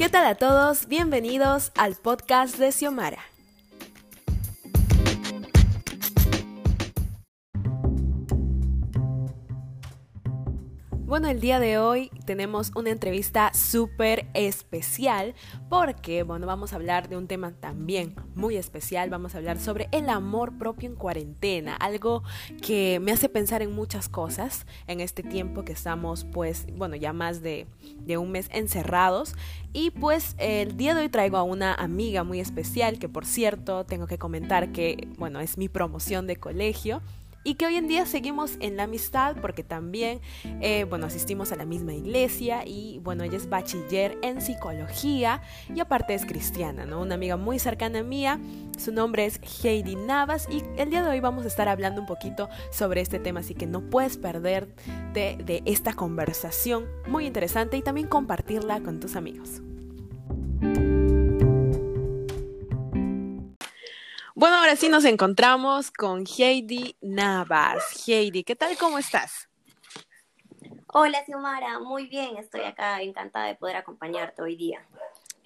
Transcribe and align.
¿Qué 0.00 0.08
tal 0.08 0.24
a 0.24 0.34
todos? 0.34 0.88
Bienvenidos 0.88 1.72
al 1.76 1.94
podcast 1.94 2.56
de 2.56 2.72
Xiomara. 2.72 3.29
Bueno, 11.20 11.34
el 11.34 11.42
día 11.42 11.60
de 11.60 11.76
hoy 11.76 12.10
tenemos 12.24 12.72
una 12.74 12.88
entrevista 12.88 13.52
súper 13.52 14.30
especial 14.32 15.34
porque, 15.68 16.22
bueno, 16.22 16.46
vamos 16.46 16.72
a 16.72 16.76
hablar 16.76 17.10
de 17.10 17.18
un 17.18 17.26
tema 17.26 17.52
también 17.52 18.14
muy 18.34 18.56
especial. 18.56 19.10
Vamos 19.10 19.34
a 19.34 19.36
hablar 19.36 19.60
sobre 19.60 19.90
el 19.92 20.08
amor 20.08 20.56
propio 20.56 20.88
en 20.88 20.96
cuarentena, 20.96 21.76
algo 21.76 22.22
que 22.62 23.00
me 23.02 23.12
hace 23.12 23.28
pensar 23.28 23.60
en 23.60 23.70
muchas 23.70 24.08
cosas 24.08 24.64
en 24.86 25.00
este 25.00 25.22
tiempo 25.22 25.62
que 25.62 25.72
estamos, 25.72 26.24
pues, 26.24 26.66
bueno, 26.74 26.96
ya 26.96 27.12
más 27.12 27.42
de, 27.42 27.66
de 27.98 28.16
un 28.16 28.30
mes 28.30 28.48
encerrados. 28.50 29.34
Y 29.74 29.90
pues 29.90 30.36
el 30.38 30.78
día 30.78 30.94
de 30.94 31.02
hoy 31.02 31.10
traigo 31.10 31.36
a 31.36 31.42
una 31.42 31.74
amiga 31.74 32.24
muy 32.24 32.40
especial 32.40 32.98
que, 32.98 33.10
por 33.10 33.26
cierto, 33.26 33.84
tengo 33.84 34.06
que 34.06 34.16
comentar 34.16 34.72
que, 34.72 35.06
bueno, 35.18 35.40
es 35.40 35.58
mi 35.58 35.68
promoción 35.68 36.26
de 36.26 36.36
colegio 36.36 37.02
y 37.42 37.54
que 37.54 37.66
hoy 37.66 37.76
en 37.76 37.88
día 37.88 38.06
seguimos 38.06 38.56
en 38.60 38.76
la 38.76 38.84
amistad 38.84 39.36
porque 39.40 39.62
también, 39.62 40.20
eh, 40.60 40.84
bueno, 40.84 41.06
asistimos 41.06 41.52
a 41.52 41.56
la 41.56 41.64
misma 41.64 41.94
iglesia 41.94 42.62
y 42.66 42.98
bueno, 43.02 43.24
ella 43.24 43.36
es 43.36 43.48
bachiller 43.48 44.18
en 44.22 44.40
psicología 44.40 45.42
y 45.74 45.80
aparte 45.80 46.14
es 46.14 46.26
cristiana, 46.26 46.84
¿no? 46.84 47.00
Una 47.00 47.14
amiga 47.14 47.36
muy 47.36 47.58
cercana 47.58 48.02
mía, 48.02 48.38
su 48.78 48.92
nombre 48.92 49.24
es 49.24 49.40
Heidi 49.62 49.96
Navas 49.96 50.48
y 50.50 50.62
el 50.76 50.90
día 50.90 51.02
de 51.02 51.10
hoy 51.10 51.20
vamos 51.20 51.44
a 51.44 51.48
estar 51.48 51.68
hablando 51.68 52.00
un 52.00 52.06
poquito 52.06 52.48
sobre 52.70 53.00
este 53.00 53.18
tema, 53.18 53.40
así 53.40 53.54
que 53.54 53.66
no 53.66 53.88
puedes 53.88 54.16
perderte 54.16 54.72
de 55.14 55.62
esta 55.64 55.94
conversación 55.94 56.86
muy 57.06 57.26
interesante 57.26 57.76
y 57.76 57.82
también 57.82 58.06
compartirla 58.06 58.80
con 58.80 59.00
tus 59.00 59.16
amigos. 59.16 59.62
Bueno, 64.40 64.56
ahora 64.56 64.74
sí 64.74 64.88
nos 64.88 65.04
encontramos 65.04 65.90
con 65.90 66.24
Heidi 66.24 66.96
Navas. 67.02 68.08
Heidi, 68.08 68.42
¿qué 68.42 68.56
tal? 68.56 68.74
¿Cómo 68.78 68.96
estás? 68.96 69.50
Hola, 70.86 71.22
Xiomara. 71.26 71.78
Muy 71.78 72.06
bien. 72.06 72.38
Estoy 72.38 72.62
acá 72.62 73.02
encantada 73.02 73.48
de 73.48 73.56
poder 73.56 73.76
acompañarte 73.76 74.40
hoy 74.40 74.56
día 74.56 74.80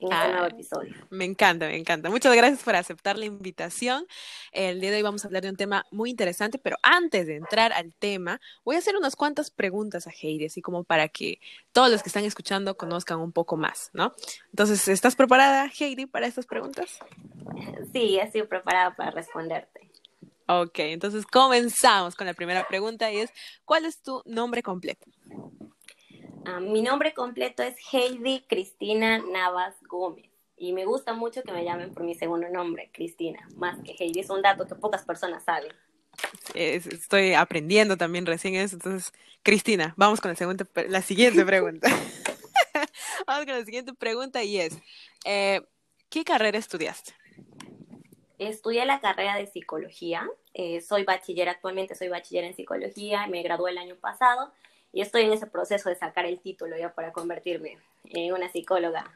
en 0.00 0.12
este 0.12 0.28
nuevo 0.28 0.46
episodio. 0.46 0.94
Me 1.10 1.24
encanta, 1.24 1.66
me 1.66 1.76
encanta. 1.76 2.10
Muchas 2.10 2.34
gracias 2.34 2.62
por 2.62 2.76
aceptar 2.76 3.18
la 3.18 3.24
invitación. 3.24 4.06
El 4.52 4.80
día 4.80 4.90
de 4.90 4.96
hoy 4.96 5.02
vamos 5.02 5.24
a 5.24 5.28
hablar 5.28 5.42
de 5.42 5.50
un 5.50 5.56
tema 5.56 5.86
muy 5.90 6.10
interesante, 6.10 6.58
pero 6.58 6.76
antes 6.82 7.26
de 7.26 7.36
entrar 7.36 7.72
al 7.72 7.94
tema, 7.94 8.40
voy 8.64 8.76
a 8.76 8.78
hacer 8.78 8.96
unas 8.96 9.16
cuantas 9.16 9.50
preguntas 9.50 10.06
a 10.06 10.10
Heidi, 10.10 10.46
así 10.46 10.62
como 10.62 10.84
para 10.84 11.08
que 11.08 11.40
todos 11.72 11.90
los 11.90 12.02
que 12.02 12.08
están 12.08 12.24
escuchando 12.24 12.76
conozcan 12.76 13.20
un 13.20 13.32
poco 13.32 13.56
más, 13.56 13.90
¿no? 13.92 14.14
Entonces, 14.50 14.86
¿estás 14.88 15.16
preparada, 15.16 15.70
Heidi, 15.78 16.06
para 16.06 16.26
estas 16.26 16.46
preguntas? 16.46 16.98
Sí, 17.92 18.18
estoy 18.18 18.42
preparada 18.42 18.94
para 18.94 19.10
responderte. 19.10 19.90
Ok, 20.46 20.78
entonces 20.80 21.24
comenzamos 21.24 22.14
con 22.16 22.26
la 22.26 22.34
primera 22.34 22.66
pregunta 22.68 23.10
y 23.10 23.18
es, 23.18 23.30
¿cuál 23.64 23.86
es 23.86 24.02
tu 24.02 24.22
nombre 24.26 24.62
completo? 24.62 25.06
Ah, 26.46 26.60
mi 26.60 26.82
nombre 26.82 27.14
completo 27.14 27.62
es 27.62 27.74
Heidi 27.90 28.44
Cristina 28.46 29.18
Navas 29.18 29.74
Gómez 29.88 30.30
y 30.56 30.72
me 30.74 30.84
gusta 30.84 31.14
mucho 31.14 31.42
que 31.42 31.52
me 31.52 31.64
llamen 31.64 31.94
por 31.94 32.04
mi 32.04 32.14
segundo 32.14 32.48
nombre, 32.50 32.90
Cristina, 32.92 33.48
más 33.56 33.78
que 33.82 33.96
Heidi. 33.98 34.20
Es 34.20 34.30
un 34.30 34.42
dato 34.42 34.66
que 34.66 34.74
pocas 34.74 35.04
personas 35.04 35.42
saben. 35.44 35.72
estoy 36.54 37.32
aprendiendo 37.32 37.96
también 37.96 38.26
recién 38.26 38.54
eso. 38.56 38.76
Entonces, 38.76 39.12
Cristina, 39.42 39.94
vamos 39.96 40.20
con 40.20 40.30
la, 40.30 40.36
segunda, 40.36 40.66
la 40.88 41.00
siguiente 41.00 41.44
pregunta. 41.46 41.88
vamos 43.26 43.46
con 43.46 43.58
la 43.58 43.64
siguiente 43.64 43.94
pregunta 43.94 44.42
y 44.42 44.58
es, 44.58 44.78
eh, 45.24 45.62
¿qué 46.10 46.24
carrera 46.24 46.58
estudiaste? 46.58 47.14
Estudié 48.38 48.84
la 48.84 49.00
carrera 49.00 49.36
de 49.36 49.46
psicología. 49.46 50.28
Eh, 50.52 50.82
soy 50.82 51.04
bachiller 51.04 51.48
actualmente, 51.48 51.94
soy 51.94 52.08
bachiller 52.08 52.44
en 52.44 52.54
psicología. 52.54 53.26
Me 53.28 53.42
gradué 53.42 53.70
el 53.70 53.78
año 53.78 53.96
pasado 53.96 54.52
y 54.94 55.00
estoy 55.00 55.22
en 55.22 55.32
ese 55.32 55.46
proceso 55.46 55.88
de 55.88 55.96
sacar 55.96 56.24
el 56.24 56.38
título 56.40 56.76
ya 56.78 56.94
para 56.94 57.12
convertirme 57.12 57.78
en 58.04 58.32
una 58.32 58.50
psicóloga. 58.50 59.12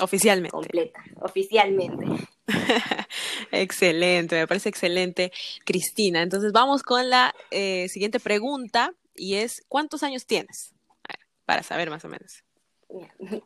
Oficialmente. 0.00 0.52
Completa, 0.52 1.02
oficialmente. 1.20 2.06
excelente, 3.50 4.36
me 4.36 4.46
parece 4.46 4.68
excelente, 4.68 5.32
Cristina. 5.64 6.22
Entonces 6.22 6.52
vamos 6.52 6.82
con 6.82 7.10
la 7.10 7.34
eh, 7.50 7.88
siguiente 7.88 8.20
pregunta 8.20 8.94
y 9.14 9.36
es, 9.36 9.64
¿cuántos 9.68 10.02
años 10.02 10.26
tienes? 10.26 10.74
para 11.48 11.62
saber 11.62 11.88
más 11.88 12.04
o 12.04 12.08
menos. 12.08 12.44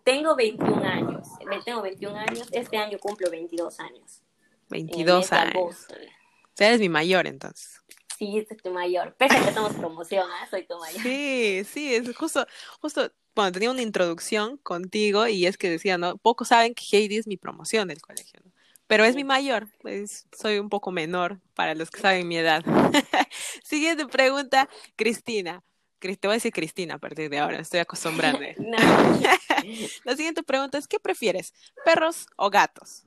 Tengo 0.03 0.35
21 0.35 0.85
años, 0.85 1.29
tengo 1.65 1.83
21 1.83 2.19
años, 2.19 2.49
este 2.51 2.77
año 2.77 2.99
cumplo 2.99 3.31
22 3.31 3.79
años. 3.79 4.23
22 4.71 5.33
años. 5.33 5.87
O 5.89 6.57
sea, 6.57 6.67
eres 6.67 6.81
mi 6.81 6.89
mayor 6.89 7.29
entonces. 7.29 7.81
Sí, 8.19 8.45
soy 8.49 8.57
tu 8.57 8.71
mayor. 8.71 9.15
Pese 9.17 9.37
a 9.37 9.45
que 9.45 9.53
somos 9.53 9.73
promoción, 9.75 10.29
¿eh? 10.31 10.47
soy 10.51 10.67
tu 10.67 10.79
mayor. 10.79 11.03
Sí, 11.03 11.63
sí, 11.65 11.95
es 11.95 12.17
justo, 12.17 12.47
justo, 12.81 13.13
bueno, 13.35 13.53
tenía 13.53 13.71
una 13.71 13.83
introducción 13.83 14.59
contigo 14.59 15.27
y 15.27 15.47
es 15.47 15.57
que 15.57 15.71
decía, 15.71 15.99
¿no? 15.99 16.17
Pocos 16.19 16.49
saben 16.49 16.75
que 16.75 16.85
Heidi 16.91 17.17
es 17.17 17.27
mi 17.27 17.37
promoción 17.37 17.89
del 17.89 18.01
colegio, 18.01 18.41
¿no? 18.45 18.53
Pero 18.87 19.05
es 19.05 19.15
mi 19.15 19.25
mayor, 19.25 19.69
pues 19.81 20.27
soy 20.37 20.59
un 20.59 20.69
poco 20.69 20.91
menor 20.91 21.41
para 21.55 21.75
los 21.75 21.91
que 21.91 22.01
saben 22.01 22.29
mi 22.29 22.37
edad. 22.37 22.63
Siguiente 23.65 24.07
pregunta, 24.07 24.69
Cristina. 24.97 25.63
Te 25.99 26.17
voy 26.25 26.33
a 26.33 26.35
decir 26.35 26.53
Cristina 26.53 26.97
a 26.97 26.99
partir 26.99 27.31
de 27.31 27.39
ahora, 27.39 27.61
estoy 27.61 27.81
acostumbrando. 27.81 28.41
La 30.05 30.17
siguiente 30.17 30.43
pregunta 30.43 30.77
es, 30.77 30.89
¿qué 30.89 30.99
prefieres, 30.99 31.55
perros 31.85 32.27
o 32.37 32.51
gatos? 32.51 33.05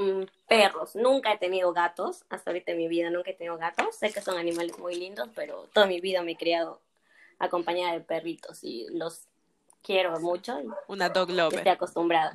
Mm, 0.00 0.22
perros. 0.48 0.96
Nunca 0.96 1.32
he 1.32 1.38
tenido 1.38 1.72
gatos. 1.72 2.24
Hasta 2.30 2.50
ahorita 2.50 2.72
en 2.72 2.78
mi 2.78 2.88
vida 2.88 3.10
nunca 3.10 3.30
he 3.30 3.34
tenido 3.34 3.58
gatos. 3.58 3.94
Sé 3.96 4.10
que 4.10 4.22
son 4.22 4.38
animales 4.38 4.78
muy 4.78 4.94
lindos, 4.94 5.28
pero 5.34 5.68
toda 5.72 5.86
mi 5.86 6.00
vida 6.00 6.22
me 6.22 6.32
he 6.32 6.36
criado 6.36 6.80
acompañada 7.38 7.92
de 7.92 8.00
perritos 8.00 8.64
y 8.64 8.86
los 8.90 9.28
quiero 9.82 10.18
mucho. 10.20 10.58
Una 10.88 11.10
dog 11.10 11.30
lover. 11.30 11.58
Estoy 11.58 11.72
acostumbrada. 11.72 12.32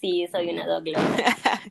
Sí, 0.00 0.28
soy 0.30 0.50
una 0.50 0.64
dog 0.64 0.86
lover. 0.86 1.24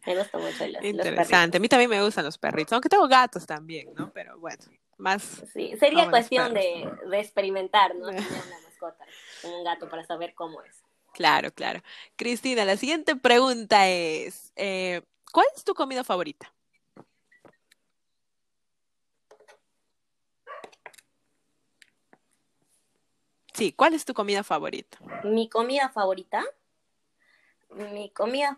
me 0.06 0.18
gusta 0.18 0.38
mucho 0.38 0.68
los, 0.68 0.84
Interesante. 0.84 1.58
a 1.58 1.60
mí 1.62 1.70
también 1.70 1.90
me 1.90 2.04
gustan 2.04 2.26
los 2.26 2.38
perritos, 2.38 2.74
aunque 2.74 2.90
tengo 2.90 3.08
gatos 3.08 3.46
también, 3.46 3.94
¿no? 3.96 4.12
Pero 4.12 4.38
bueno, 4.38 4.64
más. 4.98 5.44
Sí, 5.54 5.76
sería 5.80 6.10
cuestión 6.10 6.54
de, 6.54 6.92
de, 7.10 7.20
experimentar, 7.20 7.96
¿no? 7.96 8.08
Tener 8.08 8.22
una 8.22 8.60
mascota 8.66 9.06
como 9.42 9.60
un 9.60 9.64
gato 9.64 9.90
para 9.90 10.06
saber 10.06 10.34
cómo 10.34 10.62
es. 10.64 10.84
Claro, 11.14 11.52
claro. 11.52 11.82
Cristina, 12.16 12.64
la 12.64 12.78
siguiente 12.78 13.16
pregunta 13.16 13.88
es, 13.88 14.52
eh, 14.56 15.02
¿Cuál 15.32 15.48
es 15.56 15.64
tu 15.64 15.74
comida 15.74 16.04
favorita? 16.04 16.54
Sí, 23.54 23.74
¿cuál 23.74 23.96
es 23.96 24.06
tu 24.06 24.14
comida 24.14 24.44
favorita? 24.44 25.00
Mi 25.24 25.50
comida 25.50 25.90
favorita. 25.90 26.46
Mi 27.72 28.12
comida, 28.12 28.58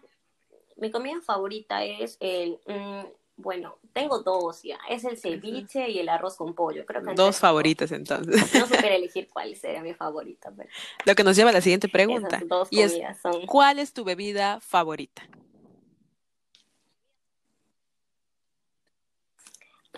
mi 0.75 0.91
comida 0.91 1.22
favorita 1.22 1.84
es 1.84 2.18
el, 2.19 2.59
mm, 2.68 3.06
bueno, 3.38 3.79
tengo 3.94 4.19
dos 4.19 4.62
ya. 4.63 4.78
Es 4.90 5.06
el 5.06 5.18
ceviche 5.18 5.90
y 5.90 6.00
el 6.00 6.09
arroz 6.09 6.35
con 6.35 6.53
pollo. 6.53 6.85
Creo 6.85 7.02
que 7.02 7.13
dos 7.13 7.40
favoritas 7.40 7.94
entonces. 7.94 8.53
No 8.53 8.68
supe 8.68 8.96
elegir 8.96 9.29
cuál 9.29 9.56
sería 9.56 9.81
mi 9.81 9.94
favorita. 9.94 10.53
Lo 11.06 11.16
que 11.16 11.24
nos 11.24 11.38
lleva 11.38 11.52
a 11.52 11.53
la 11.53 11.62
siguiente 11.62 11.88
pregunta. 11.88 12.41
y 12.69 12.81
es, 12.81 13.00
¿cuál 13.47 13.79
es 13.79 13.94
tu 13.94 14.03
bebida 14.03 14.59
favorita? 14.59 15.24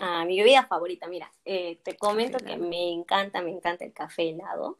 Ah, 0.04 0.24
mi 0.24 0.36
bebida 0.36 0.66
favorita, 0.66 1.06
mira, 1.06 1.30
eh, 1.44 1.78
te 1.84 1.96
comento 1.96 2.38
que 2.38 2.56
me 2.56 2.90
encanta, 2.90 3.40
me 3.40 3.50
encanta 3.50 3.84
el 3.84 3.92
café 3.92 4.30
helado, 4.30 4.76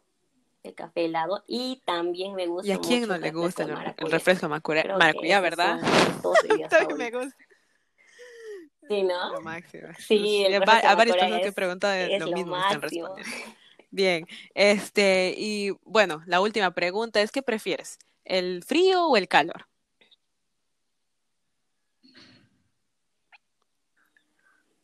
el 0.64 0.74
café 0.74 1.04
helado, 1.04 1.44
y 1.46 1.80
también 1.84 2.34
me 2.34 2.48
gusta. 2.48 2.66
¿Y 2.66 2.72
a 2.72 2.78
quién 2.80 3.06
no 3.06 3.16
le 3.16 3.30
gusta 3.30 3.62
el, 3.62 3.70
refresco 4.10 4.48
maracuyá, 4.48 4.82
maracuyá 4.98 5.40
verdad? 5.40 5.80
También 6.68 6.98
me 6.98 7.10
gusta. 7.12 7.36
Sí, 8.88 9.04
¿no? 9.04 9.32
Lo 9.34 9.40
máximo. 9.42 9.90
Sí, 9.96 10.44
el 10.44 10.56
a 10.56 10.58
varias 10.96 11.16
personas 11.16 11.40
que 11.40 12.18
lo, 12.18 12.26
lo 12.26 12.36
mismo 12.36 12.56
están 12.56 12.82
respondiendo. 12.82 13.32
Bien, 13.92 14.26
este, 14.54 15.36
y 15.38 15.70
bueno, 15.84 16.24
la 16.26 16.40
última 16.40 16.72
pregunta 16.72 17.22
es, 17.22 17.30
¿qué 17.30 17.42
prefieres? 17.42 18.00
¿El 18.24 18.64
frío 18.64 19.06
o 19.06 19.16
el 19.16 19.28
calor? 19.28 19.68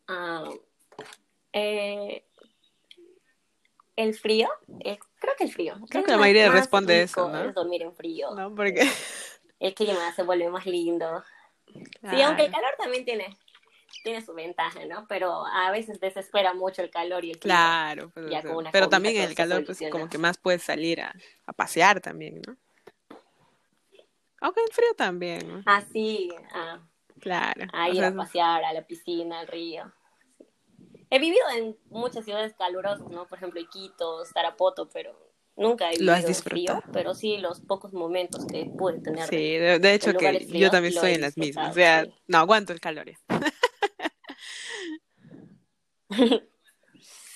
Ah, 0.08 0.48
eh, 1.52 2.24
el 3.96 4.14
frío, 4.14 4.48
eh, 4.80 4.98
creo 5.18 5.34
que 5.36 5.44
el 5.44 5.52
frío. 5.52 5.74
Creo, 5.88 6.04
que 6.04 6.10
la 6.10 6.18
mayoría 6.18 6.50
responde 6.50 7.02
eso, 7.02 7.28
¿no? 7.28 7.44
Es 7.44 7.54
dormir 7.54 7.82
en 7.82 7.94
frío. 7.94 8.30
No, 8.34 8.54
porque... 8.54 8.88
El 9.60 9.74
clima 9.74 10.12
se 10.14 10.22
vuelve 10.22 10.48
más 10.50 10.66
lindo. 10.66 11.24
Sí, 11.74 12.22
aunque 12.22 12.44
el 12.44 12.52
calor 12.52 12.74
también 12.78 13.04
tiene, 13.04 13.36
tiene 14.04 14.24
su 14.24 14.32
ventaja, 14.34 14.86
¿no? 14.86 15.06
Pero 15.08 15.44
a 15.44 15.72
veces 15.72 15.98
desespera 15.98 16.54
mucho 16.54 16.80
el 16.80 16.90
calor 16.90 17.24
y 17.24 17.32
el 17.32 17.38
clima. 17.40 17.56
Claro, 17.56 18.12
pero, 18.70 18.88
también 18.88 19.16
el 19.16 19.34
calor, 19.34 19.64
pues 19.66 19.80
como 19.90 20.08
que 20.08 20.16
más 20.16 20.38
puedes 20.38 20.62
salir 20.62 21.00
a, 21.00 21.12
a 21.44 21.52
pasear 21.52 22.00
también, 22.00 22.40
¿no? 22.46 22.56
Aunque 24.40 24.60
en 24.60 24.68
frío 24.68 24.94
también. 24.96 25.62
Ah, 25.66 25.82
sí. 25.92 26.30
Ah, 26.54 26.78
claro. 27.20 27.66
A 27.72 27.88
ir 27.88 28.04
a 28.04 28.14
pasear 28.14 28.64
a 28.64 28.72
la 28.72 28.86
piscina, 28.86 29.40
al 29.40 29.48
río. 29.48 29.92
He 31.10 31.18
vivido 31.18 31.44
en 31.56 31.76
muchas 31.90 32.24
ciudades 32.24 32.54
calurosas, 32.54 33.08
¿no? 33.08 33.26
Por 33.26 33.38
ejemplo, 33.38 33.60
Iquitos, 33.60 34.30
Tarapoto, 34.32 34.88
pero 34.90 35.16
nunca 35.56 35.88
he 35.88 35.92
vivido 35.92 36.12
¿Lo 36.12 36.18
has 36.18 36.26
disfrutado? 36.26 36.80
frío, 36.80 36.92
pero 36.92 37.14
sí 37.14 37.38
los 37.38 37.60
pocos 37.60 37.92
momentos 37.92 38.46
que 38.46 38.66
pude 38.66 39.00
tener. 39.00 39.28
Sí, 39.28 39.56
de, 39.56 39.94
hecho 39.94 40.12
que 40.14 40.46
yo 40.46 40.70
también 40.70 40.94
estoy 40.94 41.12
en 41.12 41.20
las 41.22 41.36
mismas. 41.36 41.70
O 41.70 41.74
sea, 41.74 42.06
no 42.26 42.38
aguanto 42.38 42.72
el 42.72 42.80
calor. 42.80 43.06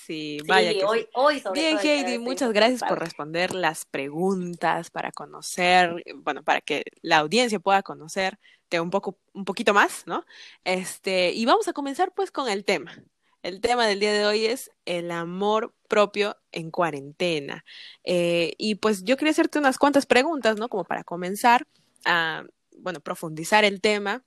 Sí, 0.05 0.39
vaya. 0.45 0.71
Sí, 0.71 0.81
hoy, 0.85 1.07
hoy 1.13 1.39
sobre 1.39 1.61
Bien, 1.61 1.79
Heidi, 1.81 2.17
muchas 2.17 2.51
gracias 2.51 2.83
por 2.83 2.99
responder 2.99 3.55
las 3.55 3.85
preguntas, 3.85 4.89
para 4.89 5.13
conocer, 5.13 6.03
bueno, 6.15 6.43
para 6.43 6.59
que 6.59 6.83
la 7.01 7.19
audiencia 7.19 7.59
pueda 7.59 7.83
conocerte 7.83 8.81
un 8.81 8.89
poco, 8.89 9.17
un 9.31 9.45
poquito 9.45 9.73
más, 9.73 10.05
¿no? 10.05 10.25
Este, 10.65 11.31
y 11.31 11.45
vamos 11.45 11.69
a 11.69 11.73
comenzar 11.73 12.11
pues 12.13 12.31
con 12.31 12.49
el 12.49 12.65
tema. 12.65 13.01
El 13.43 13.61
tema 13.61 13.85
del 13.85 13.99
día 13.99 14.13
de 14.13 14.25
hoy 14.25 14.45
es 14.45 14.71
el 14.85 15.11
amor 15.11 15.75
propio 15.87 16.37
en 16.51 16.71
cuarentena. 16.71 17.63
Eh, 18.03 18.53
y 18.57 18.75
pues 18.75 19.03
yo 19.03 19.17
quería 19.17 19.31
hacerte 19.31 19.59
unas 19.59 19.77
cuantas 19.77 20.05
preguntas, 20.05 20.57
¿no? 20.57 20.69
Como 20.69 20.85
para 20.85 21.03
comenzar 21.03 21.67
a, 22.05 22.43
bueno, 22.77 22.99
profundizar 23.01 23.65
el 23.65 23.81
tema. 23.81 24.23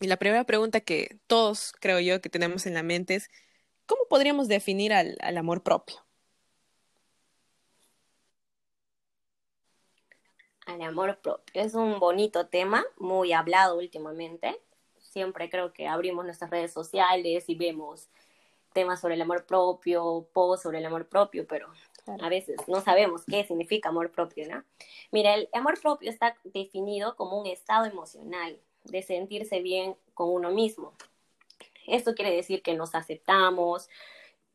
Y 0.00 0.06
la 0.06 0.16
primera 0.16 0.44
pregunta 0.44 0.80
que 0.80 1.18
todos 1.26 1.74
creo 1.80 2.00
yo 2.00 2.20
que 2.20 2.30
tenemos 2.30 2.66
en 2.66 2.74
la 2.74 2.82
mente 2.82 3.16
es, 3.16 3.28
¿Cómo 3.86 4.06
podríamos 4.08 4.48
definir 4.48 4.92
al, 4.94 5.16
amor 5.36 5.62
propio? 5.62 5.96
Al 10.66 10.80
amor 10.80 11.20
propio. 11.20 11.62
Es 11.62 11.74
un 11.74 12.00
bonito 12.00 12.46
tema, 12.46 12.84
muy 12.96 13.32
hablado 13.32 13.76
últimamente. 13.76 14.58
Siempre 14.98 15.50
creo 15.50 15.74
que 15.74 15.86
abrimos 15.86 16.24
nuestras 16.24 16.50
redes 16.50 16.72
sociales 16.72 17.44
y 17.48 17.54
vemos 17.56 18.08
temas 18.74 19.00
sobre 19.00 19.14
el 19.14 19.22
amor 19.22 19.46
propio, 19.46 20.28
posts 20.34 20.64
sobre 20.64 20.80
el 20.80 20.84
amor 20.84 21.08
propio, 21.08 21.46
pero 21.46 21.72
a 22.20 22.28
veces 22.28 22.56
no 22.68 22.82
sabemos 22.82 23.24
qué 23.24 23.44
significa 23.44 23.88
amor 23.88 24.10
propio, 24.10 24.46
¿no? 24.46 24.62
Mira, 25.10 25.34
el 25.34 25.48
amor 25.54 25.80
propio 25.80 26.10
está 26.10 26.36
definido 26.44 27.16
como 27.16 27.40
un 27.40 27.46
estado 27.46 27.86
emocional 27.86 28.60
de 28.84 29.00
sentirse 29.00 29.62
bien 29.62 29.96
con 30.12 30.28
uno 30.28 30.50
mismo, 30.50 30.92
esto 31.86 32.14
quiere 32.14 32.34
decir 32.34 32.62
que 32.62 32.74
nos 32.74 32.94
aceptamos, 32.94 33.88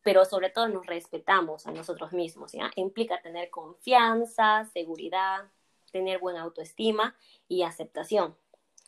pero 0.04 0.26
sobre 0.26 0.50
todo 0.50 0.68
nos 0.68 0.86
respetamos 0.86 1.68
a 1.68 1.72
nosotros 1.72 2.14
mismos, 2.14 2.54
¿ya? 2.54 2.72
Implica 2.76 3.22
tener 3.22 3.50
confianza, 3.50 4.66
seguridad, 4.74 5.50
tener 5.92 6.20
buena 6.20 6.42
autoestima 6.42 7.16
y 7.48 7.64
aceptación. 7.64 8.36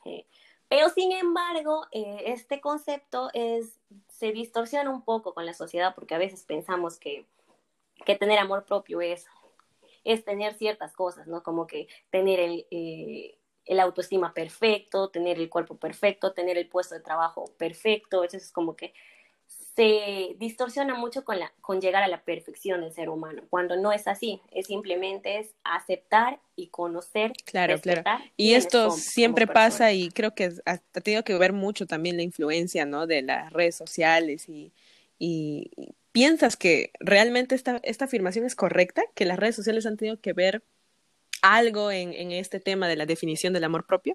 Eh, 0.06 0.26
pero 0.68 0.90
sin 0.90 1.12
embargo, 1.12 1.86
eh, 1.92 2.24
este 2.28 2.62
concepto 2.62 3.30
es, 3.34 3.78
se 4.22 4.32
distorsiona 4.32 4.92
un 4.92 5.04
poco 5.04 5.34
con 5.34 5.48
la 5.48 5.54
sociedad 5.56 5.96
porque 5.96 6.14
a 6.14 6.20
veces 6.20 6.44
pensamos 6.44 7.00
que, 7.00 7.26
que 8.06 8.16
tener 8.16 8.38
amor 8.38 8.66
propio 8.66 9.02
es, 9.02 9.26
es 10.04 10.24
tener 10.24 10.54
ciertas 10.54 10.94
cosas, 10.94 11.26
¿no? 11.26 11.42
Como 11.42 11.66
que 11.66 11.88
tener 12.12 12.40
el, 12.40 12.68
eh, 12.70 13.40
el 13.66 13.80
autoestima 13.80 14.32
perfecto, 14.36 15.10
tener 15.10 15.40
el 15.40 15.50
cuerpo 15.50 15.76
perfecto, 15.78 16.34
tener 16.34 16.60
el 16.60 16.70
puesto 16.70 16.94
de 16.94 17.02
trabajo 17.02 17.46
perfecto, 17.58 18.24
eso 18.24 18.38
es 18.38 18.52
como 18.52 18.76
que 18.76 18.94
se 19.76 20.36
distorsiona 20.38 20.96
mucho 20.96 21.24
con, 21.24 21.40
la, 21.40 21.52
con 21.62 21.80
llegar 21.80 22.04
a 22.04 22.08
la 22.08 22.24
perfección 22.24 22.82
del 22.82 22.94
ser 22.94 23.10
humano, 23.10 23.44
cuando 23.50 23.78
no 23.78 23.92
es 23.92 24.08
así, 24.08 24.42
es 24.52 24.68
simplemente 24.68 25.40
es 25.40 25.54
aceptar 25.64 26.40
y 26.56 26.68
conocer. 26.68 27.34
Claro, 27.46 27.80
claro. 27.80 28.04
Y 28.36 28.54
esto 28.54 28.92
siempre 28.92 29.48
pasa 29.48 29.94
y 29.94 30.10
creo 30.10 30.36
que 30.36 30.54
ha, 30.66 30.78
tenido 30.78 31.24
que 31.24 31.38
ver 31.38 31.54
mucho 31.54 31.86
también 31.86 32.18
la 32.18 32.24
influencia, 32.24 32.86
¿no? 32.86 33.08
De 33.08 33.22
las 33.22 33.52
redes 33.54 33.76
sociales 33.76 34.50
y, 34.50 34.74
y, 35.18 35.72
y 35.78 35.94
piensas 36.12 36.58
que 36.58 36.92
realmente 37.00 37.56
esta, 37.56 37.80
esta 37.84 38.06
afirmación 38.06 38.46
es 38.46 38.56
correcta, 38.56 39.04
que 39.16 39.26
las 39.26 39.40
redes 39.40 39.56
sociales 39.56 39.86
han 39.86 39.98
tenido 39.98 40.20
que 40.20 40.34
ver 40.34 40.64
algo 41.42 41.92
en, 41.92 42.14
en 42.14 42.32
este 42.32 42.60
tema 42.60 42.88
de 42.88 42.96
la 42.96 43.06
definición 43.06 43.54
del 43.54 43.64
amor 43.64 43.86
propio? 43.86 44.14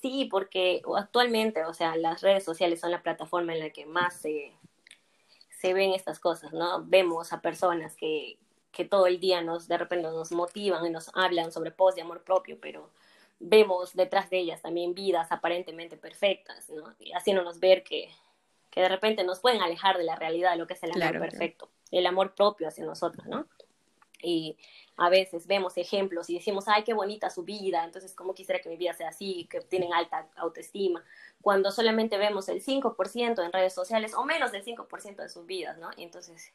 Sí, 0.00 0.28
porque 0.30 0.82
actualmente, 0.96 1.64
o 1.64 1.74
sea, 1.74 1.96
las 1.96 2.22
redes 2.22 2.44
sociales 2.44 2.80
son 2.80 2.90
la 2.90 3.02
plataforma 3.02 3.52
en 3.52 3.60
la 3.60 3.70
que 3.70 3.86
más 3.86 4.14
se, 4.14 4.52
se 5.50 5.74
ven 5.74 5.92
estas 5.92 6.20
cosas, 6.20 6.52
¿no? 6.52 6.84
Vemos 6.84 7.32
a 7.32 7.40
personas 7.40 7.96
que, 7.96 8.38
que 8.70 8.84
todo 8.84 9.06
el 9.06 9.18
día 9.18 9.42
nos, 9.42 9.66
de 9.66 9.78
repente 9.78 10.08
nos 10.08 10.32
motivan 10.32 10.86
y 10.86 10.90
nos 10.90 11.10
hablan 11.14 11.50
sobre 11.50 11.72
post 11.72 11.96
de 11.96 12.02
amor 12.02 12.22
propio, 12.22 12.58
pero 12.60 12.90
vemos 13.40 13.94
detrás 13.94 14.30
de 14.30 14.38
ellas 14.38 14.62
también 14.62 14.94
vidas 14.94 15.32
aparentemente 15.32 15.96
perfectas, 15.96 16.70
¿no? 16.70 16.94
Y 17.00 17.12
haciéndonos 17.12 17.58
ver 17.58 17.82
que, 17.82 18.08
que 18.70 18.80
de 18.80 18.88
repente 18.88 19.24
nos 19.24 19.40
pueden 19.40 19.62
alejar 19.62 19.98
de 19.98 20.04
la 20.04 20.16
realidad 20.16 20.52
de 20.52 20.58
lo 20.58 20.66
que 20.66 20.74
es 20.74 20.82
el 20.82 21.02
amor 21.02 21.18
perfecto 21.20 21.68
el 21.90 22.06
amor 22.06 22.34
propio 22.34 22.68
hacia 22.68 22.84
nosotros, 22.84 23.26
¿no? 23.26 23.46
Y 24.22 24.56
a 24.96 25.08
veces 25.10 25.46
vemos 25.46 25.76
ejemplos 25.76 26.28
y 26.28 26.34
decimos, 26.34 26.64
ay, 26.66 26.82
qué 26.84 26.92
bonita 26.92 27.30
su 27.30 27.44
vida, 27.44 27.84
entonces, 27.84 28.14
¿cómo 28.14 28.34
quisiera 28.34 28.60
que 28.60 28.68
mi 28.68 28.76
vida 28.76 28.92
sea 28.94 29.08
así? 29.08 29.46
Que 29.50 29.60
tienen 29.60 29.92
alta 29.92 30.28
autoestima, 30.36 31.04
cuando 31.40 31.70
solamente 31.70 32.18
vemos 32.18 32.48
el 32.48 32.62
5% 32.62 33.44
en 33.44 33.52
redes 33.52 33.72
sociales 33.72 34.14
o 34.14 34.24
menos 34.24 34.50
del 34.52 34.64
5% 34.64 35.16
de 35.16 35.28
sus 35.28 35.46
vidas, 35.46 35.78
¿no? 35.78 35.90
Y 35.96 36.02
entonces 36.02 36.52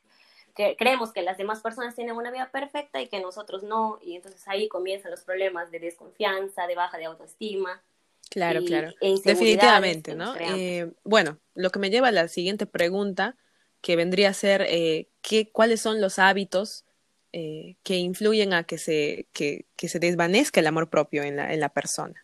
que 0.56 0.75
creemos 0.77 1.12
que 1.12 1.24
las 1.24 1.38
demás 1.38 1.62
personas 1.62 1.95
tienen 1.95 2.15
una 2.15 2.31
vida 2.31 2.51
perfecta 2.51 3.01
y 3.01 3.07
que 3.07 3.19
nosotros 3.19 3.63
no, 3.63 4.00
y 4.01 4.15
entonces 4.15 4.48
ahí 4.48 4.68
comienzan 4.68 5.12
los 5.12 5.21
problemas 5.21 5.71
de 5.71 5.80
desconfianza, 5.80 6.68
de 6.68 6.75
baja 6.75 6.98
de 6.98 7.06
autoestima. 7.06 7.81
Claro, 8.30 8.63
claro. 8.65 8.94
E 9.01 9.15
Definitivamente, 9.24 10.15
¿no? 10.15 10.36
Eh, 10.36 10.92
bueno, 11.04 11.39
lo 11.56 11.69
que 11.71 11.80
me 11.80 11.89
lleva 11.89 12.10
a 12.10 12.12
la 12.12 12.27
siguiente 12.27 12.65
pregunta 12.65 13.36
que 13.81 13.95
vendría 13.95 14.30
a 14.30 14.33
ser 14.33 14.65
eh, 14.69 15.10
qué, 15.21 15.51
cuáles 15.51 15.81
son 15.81 16.01
los 16.01 16.19
hábitos 16.19 16.86
eh, 17.33 17.75
que 17.83 17.97
influyen 17.97 18.53
a 18.53 18.63
que 18.63 18.77
se, 18.77 19.27
que, 19.33 19.65
se 19.77 20.00
desvanezca 20.00 20.59
el 20.59 20.68
amor 20.68 20.89
propio 20.89 21.24
en 21.24 21.35
la, 21.35 21.51
en 21.51 21.59
la 21.59 21.69
persona. 21.69 22.24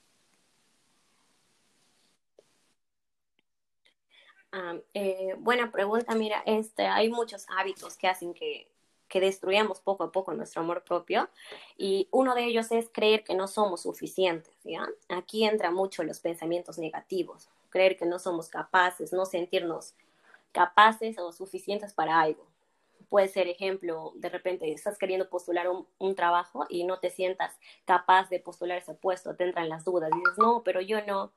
Ah, 4.51 4.75
eh, 4.93 5.35
buena 5.39 5.71
pregunta, 5.71 6.15
mira, 6.15 6.41
este, 6.45 6.85
hay 6.85 7.09
muchos 7.09 7.45
hábitos 7.49 7.97
que 7.97 8.07
hacen 8.07 8.33
que, 8.33 8.67
que 9.09 9.19
destruyamos 9.19 9.81
poco 9.81 10.03
a 10.03 10.11
poco 10.11 10.33
nuestro 10.33 10.61
amor 10.61 10.83
propio 10.83 11.29
y 11.75 12.07
uno 12.11 12.35
de 12.35 12.45
ellos 12.45 12.71
es 12.71 12.89
creer 12.91 13.23
que 13.23 13.33
no 13.33 13.47
somos 13.47 13.81
suficientes, 13.81 14.53
¿ya? 14.63 14.87
Aquí 15.09 15.43
entra 15.43 15.71
mucho 15.71 16.03
los 16.03 16.19
pensamientos 16.19 16.77
negativos, 16.77 17.49
creer 17.69 17.97
que 17.97 18.05
no 18.05 18.19
somos 18.19 18.47
capaces, 18.47 19.11
no 19.11 19.25
sentirnos 19.25 19.95
capaces 20.51 21.17
o 21.17 21.31
suficientes 21.31 21.93
para 21.93 22.21
algo. 22.21 22.48
Puede 23.09 23.27
ser 23.27 23.47
ejemplo, 23.47 24.13
de 24.15 24.29
repente 24.29 24.71
estás 24.71 24.97
queriendo 24.97 25.29
postular 25.29 25.67
un, 25.67 26.15
trabajo 26.15 26.65
y 26.69 26.83
no 26.83 26.99
te 26.99 27.09
sientas 27.09 27.57
capaz 27.85 28.29
de 28.29 28.39
postular 28.39 28.77
ese 28.77 28.93
puesto, 28.93 29.35
te 29.35 29.45
entran 29.45 29.67
las 29.67 29.83
dudas, 29.83 30.11
dices, 30.13 30.37
no, 30.37 30.61
pero 30.63 30.79
yo 30.81 31.03
no, 31.05 31.31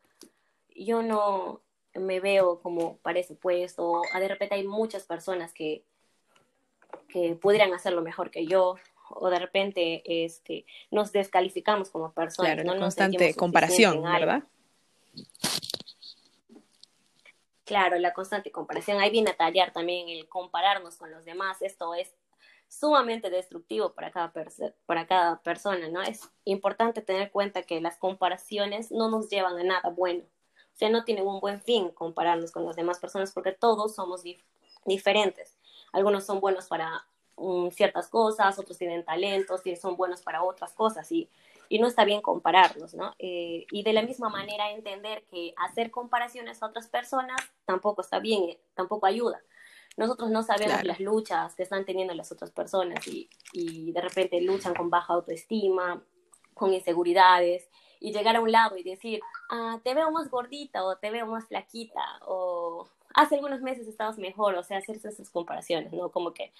yo 0.75 1.03
no 1.03 1.61
me 1.95 2.21
veo 2.21 2.61
como 2.61 2.99
para 2.99 3.21
ese 3.21 3.35
puesto, 3.35 3.85
o 3.85 4.03
de 4.19 4.29
repente 4.29 4.55
hay 4.55 4.67
muchas 4.67 5.05
personas 5.05 5.53
que, 5.53 5.83
que 7.09 7.35
pudieran 7.37 7.73
hacerlo 7.73 8.03
mejor 8.03 8.31
que 8.31 8.47
yo, 8.47 8.77
o 9.15 9.31
de 9.31 9.39
repente 9.39 10.03
este, 10.25 10.65
nos 10.91 11.13
descalificamos 11.13 11.91
como 11.91 12.13
personas. 12.13 12.55
Claro, 12.55 12.75
no 12.75 12.79
constante 12.79 13.35
comparación, 13.35 14.03
¿verdad? 14.03 14.43
Claro, 17.65 17.99
la 17.99 18.13
constante 18.13 18.51
comparación. 18.51 19.01
Ahí 19.01 19.11
viene 19.11 19.31
a 19.31 19.37
tallar 19.37 19.73
también 19.73 20.09
el 20.09 20.29
compararnos 20.29 20.97
con 20.97 21.11
los 21.11 21.25
demás. 21.25 21.63
Esto 21.63 21.95
es 21.95 22.13
sumamente 22.69 23.31
destructivo 23.31 23.93
para 23.93 24.11
cada, 24.11 24.33
para 24.87 25.07
cada 25.07 25.41
persona, 25.43 25.89
¿no? 25.89 26.03
Es 26.03 26.29
importante 26.45 27.03
tener 27.03 27.31
cuenta 27.31 27.63
que 27.63 27.81
las 27.81 27.99
comparaciones 27.99 28.91
no 28.91 29.11
nos 29.11 29.29
llevan 29.29 29.59
a 29.59 29.63
nada 29.63 29.91
bueno. 29.91 30.25
O 30.75 30.77
sea, 30.77 30.89
no 30.89 31.05
tienen 31.05 31.27
un 31.27 31.39
buen 31.41 31.61
fin 31.61 31.91
compararnos 31.91 32.51
con 32.51 32.65
las 32.65 32.77
demás 32.77 32.99
personas 32.99 33.33
porque 33.33 33.53
todos 33.53 33.95
somos 33.95 34.23
diferentes. 34.87 35.59
Algunos 35.93 36.25
son 36.25 36.41
buenos 36.41 36.67
para 36.67 37.05
mm, 37.37 37.69
ciertas 37.69 38.09
cosas, 38.09 38.59
otros 38.59 38.79
tienen 38.79 39.05
talentos 39.05 39.65
y 39.67 39.77
son 39.77 39.97
buenos 39.97 40.23
para 40.23 40.43
otras 40.43 40.73
cosas. 40.73 41.13
Y 41.13 41.29
y 41.73 41.79
no 41.79 41.87
está 41.87 42.05
bien 42.05 42.21
compararlos, 42.21 42.93
¿no? 42.93 43.15
Eh, 43.19 43.65
y 43.71 43.83
de 43.83 43.95
la 43.95 44.03
misma 44.03 44.29
manera 44.29 44.71
entender 44.73 45.25
que 45.31 45.55
hacer 45.57 45.91
comparaciones 45.91 46.63
a 46.63 46.67
otras 46.67 46.87
personas 46.89 47.41
tampoco 47.65 48.03
está 48.03 48.19
bien, 48.19 48.43
eh, 48.43 48.61
tampoco 48.75 49.07
ayuda. 49.07 49.41
Nosotros 49.97 50.31
no 50.31 50.43
sabemos 50.43 50.85
las 50.85 51.01
luchas 51.01 51.55
que 51.55 51.63
están 51.63 51.87
teniendo 51.87 52.13
las 52.13 52.31
otras 52.31 52.51
personas 52.51 53.09
y, 53.09 53.31
y 53.55 53.91
de 53.91 54.03
repente 54.03 54.39
luchan 54.43 54.75
con 54.75 54.91
baja 54.91 55.15
autoestima, 55.15 56.05
con 56.53 56.75
inseguridades 56.75 57.71
y 58.01 58.13
llegar 58.13 58.37
a 58.37 58.43
un 58.43 58.53
lado 58.53 58.77
y 58.77 58.83
decir, 58.83 59.23
ah, 59.49 59.81
te 59.83 59.95
veo 59.95 60.11
más 60.11 60.29
gordita 60.29 60.85
o 60.85 60.99
te 60.99 61.11
veo 61.11 61.25
más 61.25 61.47
flaquita 61.47 62.05
o 62.27 62.87
hace 63.15 63.37
algunos 63.37 63.63
meses 63.63 63.89
estabas 63.89 64.19
mejor, 64.19 64.57
o 64.57 64.63
sea, 64.63 64.77
hacerse 64.77 65.09
esas 65.09 65.31
comparaciones, 65.31 65.91
¿no? 65.95 66.11
Como 66.11 66.35
que 66.35 66.53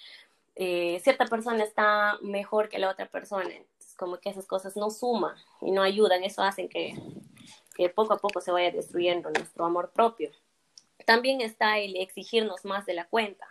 eh, 0.55 0.99
cierta 1.03 1.25
persona 1.25 1.63
está 1.63 2.17
mejor 2.23 2.69
que 2.69 2.79
la 2.79 2.89
otra 2.89 3.07
persona. 3.07 3.51
Entonces, 3.93 3.97
como 3.97 4.19
que 4.19 4.29
esas 4.29 4.47
cosas 4.47 4.75
no 4.75 4.89
suman 4.89 5.35
y 5.61 5.71
no 5.71 5.81
ayudan, 5.83 6.23
eso 6.23 6.41
hace 6.41 6.67
que, 6.67 6.95
que 7.75 7.89
poco 7.89 8.13
a 8.13 8.17
poco 8.17 8.41
se 8.41 8.51
vaya 8.51 8.71
destruyendo 8.71 9.29
nuestro 9.29 9.65
amor 9.65 9.91
propio. 9.91 10.31
También 11.05 11.41
está 11.41 11.77
el 11.79 11.95
exigirnos 11.97 12.65
más 12.65 12.85
de 12.85 12.93
la 12.93 13.05
cuenta. 13.05 13.47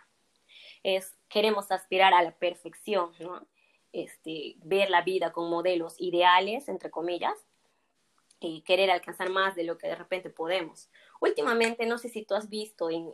Es, 0.83 1.15
queremos 1.29 1.71
aspirar 1.71 2.13
a 2.13 2.23
la 2.23 2.31
perfección, 2.31 3.11
¿no? 3.19 3.45
Este, 3.93 4.55
ver 4.63 4.89
la 4.89 5.01
vida 5.01 5.31
con 5.31 5.49
modelos 5.49 5.95
ideales, 5.99 6.67
entre 6.67 6.89
comillas, 6.89 7.37
y 8.39 8.61
querer 8.61 8.89
alcanzar 8.91 9.29
más 9.29 9.55
de 9.55 9.63
lo 9.63 9.77
que 9.77 9.87
de 9.87 9.95
repente 9.95 10.29
podemos. 10.29 10.89
Últimamente, 11.21 11.85
no 11.85 11.97
sé 11.97 12.09
si 12.09 12.25
tú 12.25 12.33
has 12.35 12.49
visto 12.49 12.89
en, 12.89 13.13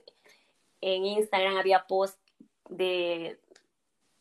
en 0.81 1.05
Instagram, 1.05 1.57
había 1.57 1.85
posts 1.85 2.19
de, 2.69 3.39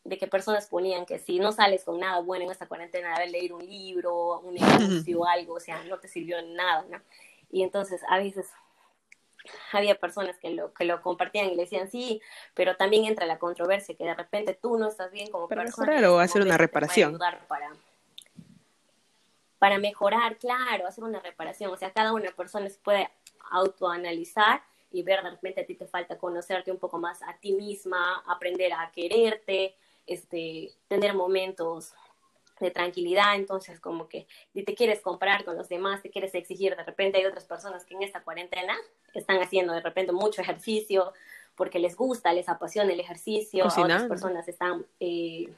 de 0.09 0.17
que 0.17 0.27
personas 0.27 0.65
ponían 0.65 1.05
que 1.05 1.19
si 1.19 1.39
no 1.39 1.51
sales 1.51 1.83
con 1.83 1.99
nada 1.99 2.19
bueno 2.19 2.45
en 2.45 2.51
esta 2.51 2.67
cuarentena, 2.67 3.09
de 3.09 3.15
haber 3.15 3.29
leído 3.29 3.57
un 3.57 3.65
libro, 3.65 4.39
un 4.39 4.55
negocio 4.55 5.19
o 5.19 5.25
algo, 5.25 5.53
o 5.53 5.59
sea, 5.59 5.83
no 5.83 5.99
te 5.99 6.07
sirvió 6.07 6.41
nada, 6.41 6.85
¿no? 6.89 6.99
Y 7.51 7.63
entonces 7.63 8.01
a 8.09 8.17
veces 8.17 8.47
había 9.71 9.95
personas 9.95 10.37
que 10.37 10.49
lo, 10.49 10.73
que 10.73 10.83
lo 10.83 11.01
compartían 11.01 11.45
y 11.47 11.55
le 11.55 11.63
decían 11.63 11.89
sí, 11.89 12.21
pero 12.55 12.75
también 12.75 13.05
entra 13.05 13.25
la 13.25 13.37
controversia 13.37 13.95
que 13.95 14.03
de 14.03 14.15
repente 14.15 14.57
tú 14.59 14.77
no 14.77 14.87
estás 14.87 15.11
bien 15.11 15.29
como 15.29 15.47
para 15.47 15.63
persona. 15.63 15.87
Mejorar 15.87 16.09
o 16.09 16.19
hacer 16.19 16.41
una 16.41 16.57
reparación. 16.57 17.17
Para, 17.17 17.39
para 19.59 19.77
mejorar, 19.77 20.37
claro, 20.37 20.87
hacer 20.87 21.03
una 21.03 21.19
reparación. 21.19 21.71
O 21.71 21.77
sea, 21.77 21.91
cada 21.91 22.13
una 22.13 22.31
persona 22.31 22.67
se 22.67 22.79
puede 22.79 23.09
autoanalizar 23.51 24.61
y 24.91 25.03
ver 25.03 25.23
de 25.23 25.29
repente 25.29 25.61
a 25.61 25.65
ti 25.65 25.75
te 25.75 25.85
falta 25.85 26.17
conocerte 26.17 26.71
un 26.71 26.79
poco 26.79 26.97
más 26.97 27.21
a 27.21 27.37
ti 27.39 27.53
misma, 27.53 28.23
aprender 28.27 28.73
a 28.73 28.91
quererte, 28.91 29.75
este, 30.09 30.71
tener 30.87 31.13
momentos 31.13 31.93
de 32.59 32.71
tranquilidad, 32.71 33.35
entonces 33.35 33.79
como 33.79 34.09
que 34.09 34.27
si 34.53 34.63
te 34.63 34.75
quieres 34.75 34.99
comparar 34.99 35.45
con 35.45 35.55
los 35.55 35.69
demás, 35.69 36.01
te 36.01 36.09
quieres 36.09 36.35
exigir, 36.35 36.75
de 36.75 36.83
repente 36.83 37.17
hay 37.17 37.25
otras 37.25 37.45
personas 37.45 37.85
que 37.85 37.95
en 37.95 38.03
esta 38.03 38.21
cuarentena 38.21 38.75
están 39.13 39.41
haciendo 39.41 39.73
de 39.73 39.81
repente 39.81 40.11
mucho 40.11 40.41
ejercicio 40.41 41.13
porque 41.55 41.79
les 41.79 41.95
gusta, 41.95 42.33
les 42.33 42.49
apasiona 42.49 42.91
el 42.91 42.99
ejercicio, 42.99 43.65
otras 43.65 44.03
personas 44.03 44.47
están 44.47 44.85
eh, 44.99 45.53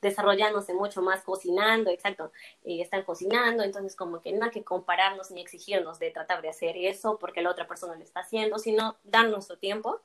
desarrollándose 0.00 0.74
mucho 0.74 1.00
más 1.00 1.22
cocinando, 1.22 1.90
exacto, 1.90 2.32
eh, 2.64 2.80
están 2.80 3.02
cocinando, 3.04 3.62
entonces 3.62 3.96
como 3.96 4.20
que 4.20 4.32
no 4.32 4.46
hay 4.46 4.50
que 4.50 4.64
compararnos 4.64 5.30
ni 5.30 5.40
exigirnos 5.40 5.98
de 5.98 6.10
tratar 6.10 6.42
de 6.42 6.48
hacer 6.48 6.76
eso 6.76 7.18
porque 7.18 7.42
la 7.42 7.50
otra 7.50 7.66
persona 7.66 7.94
lo 7.94 8.02
está 8.02 8.20
haciendo, 8.20 8.58
sino 8.58 8.96
dar 9.04 9.28
nuestro 9.28 9.58
tiempo 9.58 10.00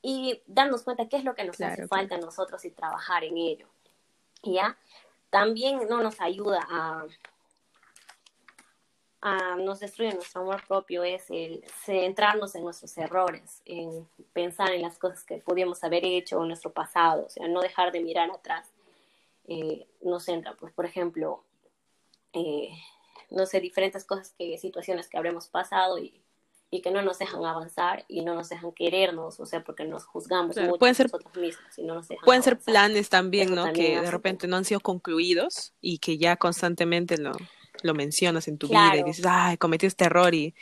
y 0.00 0.42
darnos 0.46 0.82
cuenta 0.82 1.08
qué 1.08 1.16
es 1.16 1.24
lo 1.24 1.34
que 1.34 1.44
nos 1.44 1.60
hace 1.60 1.86
falta 1.86 2.16
a 2.16 2.18
nosotros 2.18 2.64
y 2.64 2.70
trabajar 2.70 3.24
en 3.24 3.36
ello. 3.36 3.68
¿Ya? 4.44 4.76
también 5.32 5.88
no 5.88 6.02
nos 6.02 6.20
ayuda 6.20 6.60
a, 6.70 7.06
a, 9.22 9.56
nos 9.56 9.80
destruye 9.80 10.12
nuestro 10.12 10.42
amor 10.42 10.62
propio 10.68 11.04
es 11.04 11.30
el 11.30 11.64
centrarnos 11.86 12.54
en 12.54 12.64
nuestros 12.64 12.98
errores, 12.98 13.62
en 13.64 14.06
pensar 14.34 14.72
en 14.72 14.82
las 14.82 14.98
cosas 14.98 15.24
que 15.24 15.38
pudimos 15.38 15.82
haber 15.84 16.04
hecho 16.04 16.42
en 16.42 16.48
nuestro 16.48 16.70
pasado, 16.70 17.24
o 17.24 17.30
sea, 17.30 17.48
no 17.48 17.62
dejar 17.62 17.92
de 17.92 18.00
mirar 18.00 18.30
atrás. 18.30 18.70
Eh, 19.48 19.88
nos 20.02 20.24
centra, 20.24 20.54
pues, 20.54 20.70
por 20.74 20.84
ejemplo, 20.84 21.42
eh, 22.34 22.68
no 23.30 23.46
sé, 23.46 23.58
diferentes 23.58 24.04
cosas 24.04 24.34
que, 24.38 24.58
situaciones 24.58 25.08
que 25.08 25.16
habremos 25.16 25.48
pasado 25.48 25.96
y 25.96 26.21
y 26.74 26.80
que 26.80 26.90
no 26.90 27.02
nos 27.02 27.18
dejan 27.18 27.44
avanzar 27.44 28.06
y 28.08 28.24
no 28.24 28.34
nos 28.34 28.48
dejan 28.48 28.72
querernos, 28.72 29.38
o 29.38 29.44
sea, 29.44 29.62
porque 29.62 29.84
nos 29.84 30.06
juzgamos 30.06 30.56
mucho 30.56 30.78
pueden 30.78 30.94
ser, 30.94 31.06
nosotros 31.12 31.36
mismos 31.36 31.78
y 31.78 31.82
no 31.82 31.96
nos 31.96 32.08
dejan 32.08 32.24
Pueden 32.24 32.42
ser 32.42 32.58
planes 32.58 33.10
también, 33.10 33.54
¿no? 33.54 33.74
que 33.74 34.00
de 34.00 34.10
repente 34.10 34.48
no 34.48 34.56
han 34.56 34.64
sido 34.64 34.80
concluidos 34.80 35.74
y 35.82 35.98
que 35.98 36.16
ya 36.16 36.36
constantemente 36.38 37.18
lo, 37.18 37.32
lo 37.82 37.92
mencionas 37.92 38.48
en 38.48 38.56
tu 38.56 38.68
vida 38.68 38.96
y 38.96 39.02
dices, 39.02 39.26
ay, 39.28 39.58
cometí 39.58 39.84
este 39.84 40.06
error 40.06 40.34
y, 40.34 40.54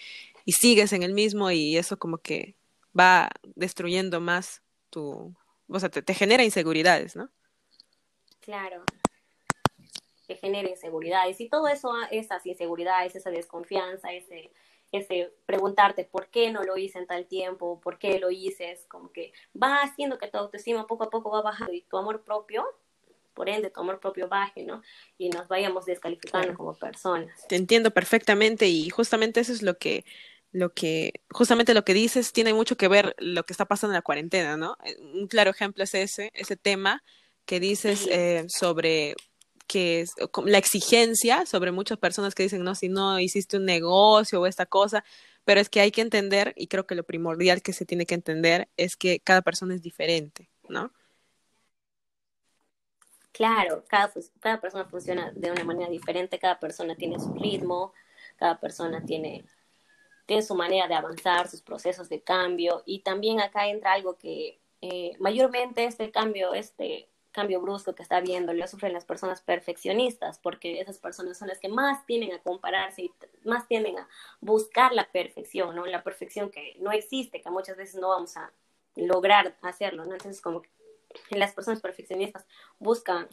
y 0.45 0.51
sigues 0.51 0.93
en 0.93 1.05
el 1.05 1.15
mismo 1.15 1.53
y 1.53 1.77
eso 1.77 1.97
como 1.97 2.19
que 2.19 2.57
va 2.99 3.31
destruyendo 3.55 4.21
más 4.21 4.63
tu, 4.91 5.33
o 5.69 5.79
sea, 5.79 5.91
te, 5.91 6.03
te 6.03 6.15
genera 6.15 6.43
inseguridades, 6.43 7.15
¿no? 7.15 7.31
Claro, 8.41 8.83
que 10.27 10.35
genera 10.35 10.69
inseguridades 10.69 11.41
y 11.41 11.49
todo 11.49 11.69
eso, 11.69 11.93
esas 12.11 12.45
inseguridades, 12.47 13.15
esa 13.15 13.31
desconfianza, 13.31 14.13
ese 14.13 14.51
ese 14.93 15.33
preguntarte 15.47 16.05
por 16.05 16.29
qué 16.29 16.51
no 16.51 16.63
lo 16.65 16.77
hice 16.77 16.99
en 16.99 17.07
tal 17.07 17.27
tiempo, 17.27 17.81
por 17.81 17.99
qué 17.99 18.19
lo 18.19 18.31
hice, 18.31 18.73
es 18.73 18.85
como 18.87 19.13
que 19.13 19.33
va 19.61 19.83
haciendo 19.83 20.19
que 20.19 20.29
tu 20.29 20.39
autoestima 20.39 20.87
poco 20.87 21.05
a 21.05 21.11
poco 21.11 21.31
va 21.31 21.43
bajando 21.43 21.73
y 21.73 21.83
tu 21.83 21.97
amor 21.97 22.23
propio, 22.23 22.65
por 23.35 23.49
ende 23.49 23.71
tu 23.71 23.81
amor 23.81 24.01
propio 24.01 24.29
baje, 24.29 24.65
¿no? 24.65 24.83
Y 25.17 25.31
nos 25.31 25.49
vayamos 25.49 25.87
descalificando 25.87 26.55
como 26.55 26.75
personas. 26.75 27.47
Te 27.49 27.57
entiendo 27.57 27.91
perfectamente 27.91 28.67
y 28.67 28.91
justamente 28.91 29.41
eso 29.41 29.53
es 29.53 29.63
lo 29.63 29.79
que 29.79 30.05
lo 30.53 30.75
que 30.75 31.13
justamente 31.31 31.75
lo 31.75 31.85
que 31.85 31.95
dices 31.95 32.33
tiene 32.33 32.53
mucho 32.53 32.77
que 32.77 32.89
ver 32.89 33.15
lo 33.19 33.45
que 33.45 33.53
está 33.53 33.67
pasando 33.67 33.93
en 33.93 33.99
la 33.99 34.03
cuarentena, 34.03 34.57
¿no? 34.57 34.77
Un 35.15 35.29
claro 35.29 35.51
ejemplo 35.51 35.85
es 35.85 35.95
ese, 35.95 36.33
ese 36.35 36.57
tema 36.57 37.05
que 37.45 37.61
dices 37.61 38.07
eh, 38.11 38.47
sobre 38.49 39.15
que 39.71 40.01
es 40.01 40.15
la 40.47 40.59
exigencia 40.59 41.47
sobre 41.47 41.71
muchas 41.71 41.97
personas 41.97 42.35
que 42.35 42.43
dicen, 42.43 42.65
no, 42.65 42.75
si 42.75 42.89
no 42.89 43.21
hiciste 43.21 43.57
un 43.57 43.67
negocio 43.67 44.41
o 44.41 44.47
esta 44.47 44.67
cosa, 44.67 45.05
pero 45.45 45.61
es 45.61 45.69
que 45.69 45.81
hay 45.81 45.93
que 45.93 46.01
entender, 46.01 46.53
y 46.57 46.67
creo 46.67 46.89
que 46.89 46.97
lo 46.97 47.05
primordial 47.05 47.63
que 47.63 47.73
se 47.73 47.87
tiene 47.87 48.05
que 48.05 48.17
entender 48.17 48.69
es 48.77 48.97
que 48.97 49.21
cada 49.21 49.43
persona 49.43 49.77
es 49.77 49.81
diferente, 49.81 50.51
¿no? 50.69 50.91
Claro, 53.31 53.85
cada, 53.87 54.11
cada 54.41 54.61
persona 54.61 54.87
funciona 54.87 55.31
de 55.37 55.53
una 55.53 55.63
manera 55.63 55.89
diferente, 55.89 56.41
cada 56.41 56.59
persona 56.59 56.97
tiene 56.97 57.21
su 57.21 57.33
ritmo, 57.35 57.93
cada 58.35 58.59
persona 58.59 59.05
tiene, 59.05 59.45
tiene 60.27 60.43
su 60.43 60.57
manera 60.57 60.89
de 60.89 60.95
avanzar, 60.95 61.49
sus 61.49 61.63
procesos 61.63 62.09
de 62.09 62.23
cambio, 62.23 62.83
y 62.87 63.03
también 63.03 63.41
acá 63.41 63.69
entra 63.69 63.93
algo 63.93 64.17
que 64.19 64.59
eh, 64.81 65.13
mayormente 65.21 65.85
este 65.85 66.11
cambio, 66.11 66.55
este 66.55 67.09
cambio 67.33 67.61
brusco 67.61 67.95
que 67.95 68.03
está 68.03 68.21
viendo 68.21 68.53
lo 68.53 68.67
sufren 68.67 68.93
las 68.93 69.05
personas 69.05 69.41
perfeccionistas, 69.41 70.39
porque 70.39 70.81
esas 70.81 70.99
personas 70.99 71.39
son 71.39 71.49
las 71.49 71.59
que 71.59 71.69
más 71.69 72.05
tienden 72.07 72.33
a 72.33 72.39
compararse 72.41 73.03
y 73.03 73.13
más 73.45 73.67
tienden 73.69 73.99
a 73.99 74.09
buscar 74.41 74.93
la 74.93 75.11
perfección, 75.11 75.75
¿no? 75.75 75.87
La 75.87 76.03
perfección 76.03 76.51
que 76.51 76.77
no 76.81 76.93
existe, 76.93 77.41
que 77.41 77.51
muchas 77.51 77.77
veces 77.77 78.01
no 78.01 78.09
vamos 78.09 78.37
a 78.37 78.53
lograr 78.97 79.57
hacerlo, 79.63 80.05
¿no? 80.05 80.13
Entonces, 80.13 80.41
como 80.41 80.63
que 80.63 80.71
las 81.31 81.53
personas 81.53 81.81
perfeccionistas 81.81 82.47
buscan 82.79 83.29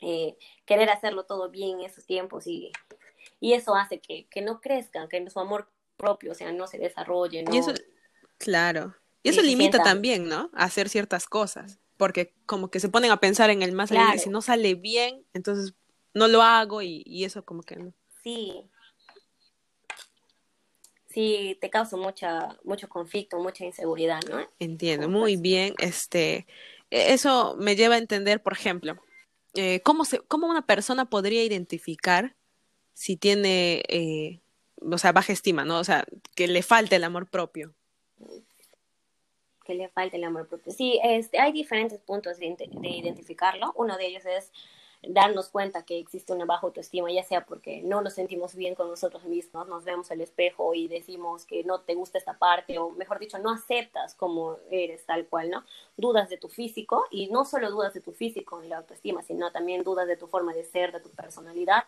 eh, 0.00 0.36
querer 0.66 0.90
hacerlo 0.90 1.24
todo 1.24 1.50
bien 1.50 1.80
en 1.80 1.86
esos 1.86 2.04
tiempos 2.04 2.46
y, 2.46 2.70
y 3.40 3.54
eso 3.54 3.74
hace 3.74 4.00
que, 4.00 4.26
que, 4.26 4.42
no 4.42 4.60
crezcan, 4.60 5.08
que 5.08 5.30
su 5.30 5.40
amor 5.40 5.68
propio, 5.96 6.32
o 6.32 6.34
sea, 6.34 6.52
no 6.52 6.66
se 6.66 6.78
desarrolle, 6.78 7.42
¿no? 7.42 7.54
Y 7.54 7.58
eso, 7.58 7.72
claro. 8.38 8.94
Y 9.22 9.30
eso 9.30 9.40
limita 9.40 9.82
también, 9.82 10.28
¿no? 10.28 10.50
A 10.52 10.64
hacer 10.64 10.90
ciertas 10.90 11.26
cosas 11.26 11.78
porque 11.96 12.34
como 12.46 12.70
que 12.70 12.80
se 12.80 12.88
ponen 12.88 13.10
a 13.10 13.20
pensar 13.20 13.50
en 13.50 13.62
el 13.62 13.72
más 13.72 13.90
allá 13.92 14.14
y 14.14 14.18
si 14.18 14.30
no 14.30 14.42
sale 14.42 14.74
bien, 14.74 15.24
entonces 15.32 15.74
no 16.12 16.28
lo 16.28 16.42
hago 16.42 16.82
y, 16.82 17.02
y 17.06 17.24
eso 17.24 17.44
como 17.44 17.62
que 17.62 17.76
no. 17.76 17.92
Sí. 18.22 18.70
Sí, 21.08 21.56
te 21.60 21.70
causa 21.70 21.96
mucha, 21.96 22.58
mucho 22.64 22.88
conflicto, 22.88 23.38
mucha 23.38 23.64
inseguridad, 23.64 24.20
¿no? 24.28 24.40
Entiendo, 24.58 25.08
muy 25.08 25.36
bien. 25.36 25.74
Este, 25.78 26.46
e, 26.90 27.12
eso 27.12 27.56
me 27.58 27.76
lleva 27.76 27.94
a 27.94 27.98
entender, 27.98 28.42
por 28.42 28.52
ejemplo, 28.52 28.96
eh, 29.54 29.80
¿cómo, 29.82 30.04
se, 30.04 30.18
¿cómo 30.20 30.48
una 30.48 30.66
persona 30.66 31.04
podría 31.08 31.44
identificar 31.44 32.34
si 32.94 33.16
tiene, 33.16 33.82
eh, 33.88 34.40
o 34.80 34.98
sea, 34.98 35.12
baja 35.12 35.32
estima, 35.32 35.64
¿no? 35.64 35.78
O 35.78 35.84
sea, 35.84 36.04
que 36.34 36.48
le 36.48 36.62
falta 36.62 36.96
el 36.96 37.04
amor 37.04 37.28
propio 37.28 37.76
que 39.64 39.74
le 39.74 39.88
falta 39.88 40.16
el 40.16 40.24
amor 40.24 40.46
propio. 40.46 40.72
Sí, 40.72 41.00
este, 41.02 41.40
hay 41.40 41.52
diferentes 41.52 41.98
puntos 42.00 42.38
de, 42.38 42.56
de, 42.56 42.88
identificarlo. 42.88 43.72
Uno 43.76 43.96
de 43.96 44.06
ellos 44.06 44.24
es 44.26 44.52
darnos 45.08 45.48
cuenta 45.48 45.84
que 45.84 45.98
existe 45.98 46.32
una 46.32 46.44
baja 46.44 46.66
autoestima, 46.66 47.10
ya 47.10 47.22
sea 47.22 47.44
porque 47.44 47.82
no 47.82 48.00
nos 48.00 48.14
sentimos 48.14 48.54
bien 48.54 48.74
con 48.74 48.88
nosotros 48.88 49.24
mismos, 49.24 49.68
nos 49.68 49.84
vemos 49.84 50.10
al 50.10 50.20
espejo 50.20 50.74
y 50.74 50.88
decimos 50.88 51.44
que 51.44 51.62
no 51.64 51.80
te 51.80 51.94
gusta 51.94 52.16
esta 52.16 52.38
parte, 52.38 52.78
o 52.78 52.90
mejor 52.90 53.18
dicho, 53.18 53.38
no 53.38 53.50
aceptas 53.50 54.14
como 54.14 54.56
eres 54.70 55.04
tal 55.04 55.26
cual, 55.26 55.50
¿no? 55.50 55.64
Dudas 55.96 56.30
de 56.30 56.38
tu 56.38 56.48
físico, 56.48 57.04
y 57.10 57.28
no 57.28 57.44
solo 57.44 57.70
dudas 57.70 57.92
de 57.92 58.00
tu 58.00 58.12
físico 58.12 58.62
en 58.62 58.70
la 58.70 58.78
autoestima, 58.78 59.22
sino 59.22 59.52
también 59.52 59.82
dudas 59.82 60.06
de 60.06 60.16
tu 60.16 60.26
forma 60.26 60.54
de 60.54 60.64
ser, 60.64 60.92
de 60.92 61.00
tu 61.00 61.10
personalidad, 61.10 61.84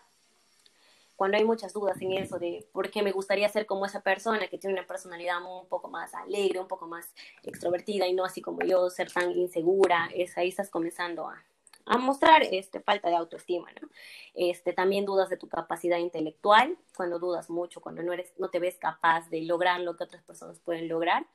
cuando 1.17 1.39
hay 1.39 1.45
muchas 1.45 1.73
dudas 1.73 2.01
en 2.01 2.13
eso 2.13 2.39
de 2.39 2.69
por 2.73 2.91
qué 2.91 3.03
me 3.03 3.13
gustaría 3.13 3.49
ser 3.49 3.67
como 3.67 3.87
esa 3.87 4.03
persona 4.03 4.49
que 4.49 4.59
tiene 4.59 4.75
una 4.75 4.87
personalidad 4.87 5.39
un 5.43 5.67
poco 5.67 5.89
más 5.89 6.15
alegre, 6.15 6.61
un 6.61 6.69
poco 6.69 6.87
más 6.87 7.13
extrovertida 7.43 8.07
y 8.07 8.13
no 8.13 8.25
así 8.25 8.41
como 8.43 8.61
yo, 8.61 8.89
ser 8.91 9.11
tan 9.11 9.33
insegura, 9.33 10.09
es 10.15 10.37
ahí 10.37 10.49
estás 10.49 10.71
comenzando 10.71 11.27
a, 11.27 11.43
a 11.87 11.99
mostrar 11.99 12.43
este, 12.43 12.81
falta 12.81 13.09
de 13.09 13.17
autoestima, 13.17 13.71
¿no? 13.81 13.89
Este, 14.35 14.73
también 14.73 15.07
dudas 15.07 15.31
de 15.31 15.37
tu 15.37 15.49
capacidad 15.49 15.99
intelectual, 15.99 16.77
cuando 16.97 17.19
dudas 17.19 17.49
mucho, 17.49 17.81
cuando 17.81 18.03
no, 18.03 18.13
eres, 18.13 18.33
no 18.39 18.51
te 18.51 18.59
ves 18.59 18.77
capaz 18.77 19.31
de 19.31 19.43
lograr 19.43 19.81
lo 19.81 19.97
que 19.97 20.05
otras 20.05 20.23
personas 20.23 20.59
pueden 20.59 20.89
lograr, 20.89 21.27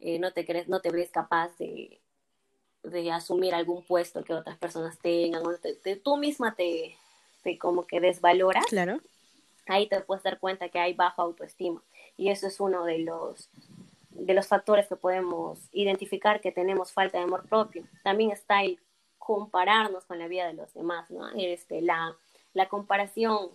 eh, 0.00 0.18
no, 0.18 0.32
te 0.32 0.44
crees, 0.46 0.68
no 0.68 0.80
te 0.80 0.90
ves 0.90 1.10
capaz 1.10 1.56
de, 1.58 2.00
de 2.82 3.12
asumir 3.12 3.54
algún 3.54 3.84
puesto 3.84 4.24
que 4.24 4.32
otras 4.32 4.58
personas 4.58 4.98
tengan, 4.98 5.46
o 5.46 5.50
tú 6.02 6.16
misma 6.16 6.54
te, 6.54 6.96
te 7.42 7.58
como 7.58 7.86
que 7.86 8.00
desvaloras, 8.00 8.64
claro. 8.66 9.00
Ahí 9.66 9.88
te 9.88 10.00
puedes 10.00 10.22
dar 10.22 10.38
cuenta 10.38 10.68
que 10.68 10.78
hay 10.78 10.94
bajo 10.94 11.22
autoestima. 11.22 11.82
Y 12.16 12.30
eso 12.30 12.46
es 12.46 12.60
uno 12.60 12.84
de 12.84 12.98
los, 12.98 13.48
de 14.10 14.34
los 14.34 14.46
factores 14.46 14.86
que 14.88 14.96
podemos 14.96 15.60
identificar 15.72 16.40
que 16.40 16.52
tenemos 16.52 16.92
falta 16.92 17.18
de 17.18 17.24
amor 17.24 17.48
propio. 17.48 17.84
También 18.02 18.30
está 18.30 18.62
el 18.62 18.78
compararnos 19.18 20.04
con 20.04 20.18
la 20.18 20.28
vida 20.28 20.46
de 20.46 20.54
los 20.54 20.74
demás, 20.74 21.10
¿no? 21.10 21.28
Este, 21.36 21.82
la, 21.82 22.16
la 22.52 22.68
comparación 22.68 23.50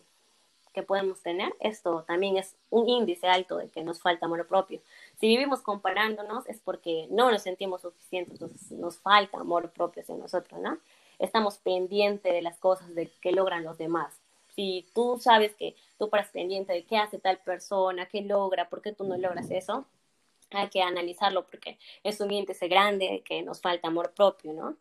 que 0.75 0.83
podemos 0.83 1.21
tener, 1.21 1.55
esto 1.61 2.03
también 2.03 2.37
es 2.37 2.55
un 2.69 2.87
índice 2.87 3.27
alto 3.27 3.57
de 3.57 3.69
que 3.69 3.83
nos 3.83 4.01
falta 4.01 4.25
amor 4.25 4.45
propio. 4.45 4.81
Si 5.19 5.27
vivimos 5.27 5.61
comparándonos 5.61 6.47
es 6.47 6.59
porque 6.59 7.07
no 7.09 7.31
nos 7.31 7.43
sentimos 7.43 7.81
suficientes, 7.81 8.33
entonces 8.33 8.71
nos 8.71 8.97
falta 8.97 9.39
amor 9.39 9.71
propio 9.71 10.03
hacia 10.03 10.15
nosotros, 10.15 10.59
¿no? 10.59 10.77
Estamos 11.17 11.57
pendientes 11.57 12.33
de 12.33 12.41
las 12.41 12.57
cosas 12.57 12.93
de 12.93 13.09
que 13.21 13.31
logran 13.31 13.63
los 13.63 13.77
demás. 13.77 14.19
Si 14.55 14.87
tú 14.93 15.17
sabes 15.19 15.55
que 15.55 15.75
tú 15.97 16.09
paras 16.09 16.29
pendiente 16.29 16.73
de 16.73 16.85
qué 16.85 16.97
hace 16.97 17.19
tal 17.19 17.39
persona, 17.39 18.07
qué 18.07 18.21
logra, 18.21 18.69
por 18.69 18.81
qué 18.81 18.93
tú 18.93 19.03
no 19.03 19.17
logras 19.17 19.51
eso, 19.51 19.85
hay 20.51 20.69
que 20.69 20.81
analizarlo 20.81 21.45
porque 21.45 21.77
es 22.03 22.19
un 22.21 22.31
índice 22.31 22.67
grande 22.67 23.09
de 23.09 23.21
que 23.21 23.41
nos 23.41 23.61
falta 23.61 23.87
amor 23.87 24.13
propio, 24.13 24.53
¿no? 24.53 24.77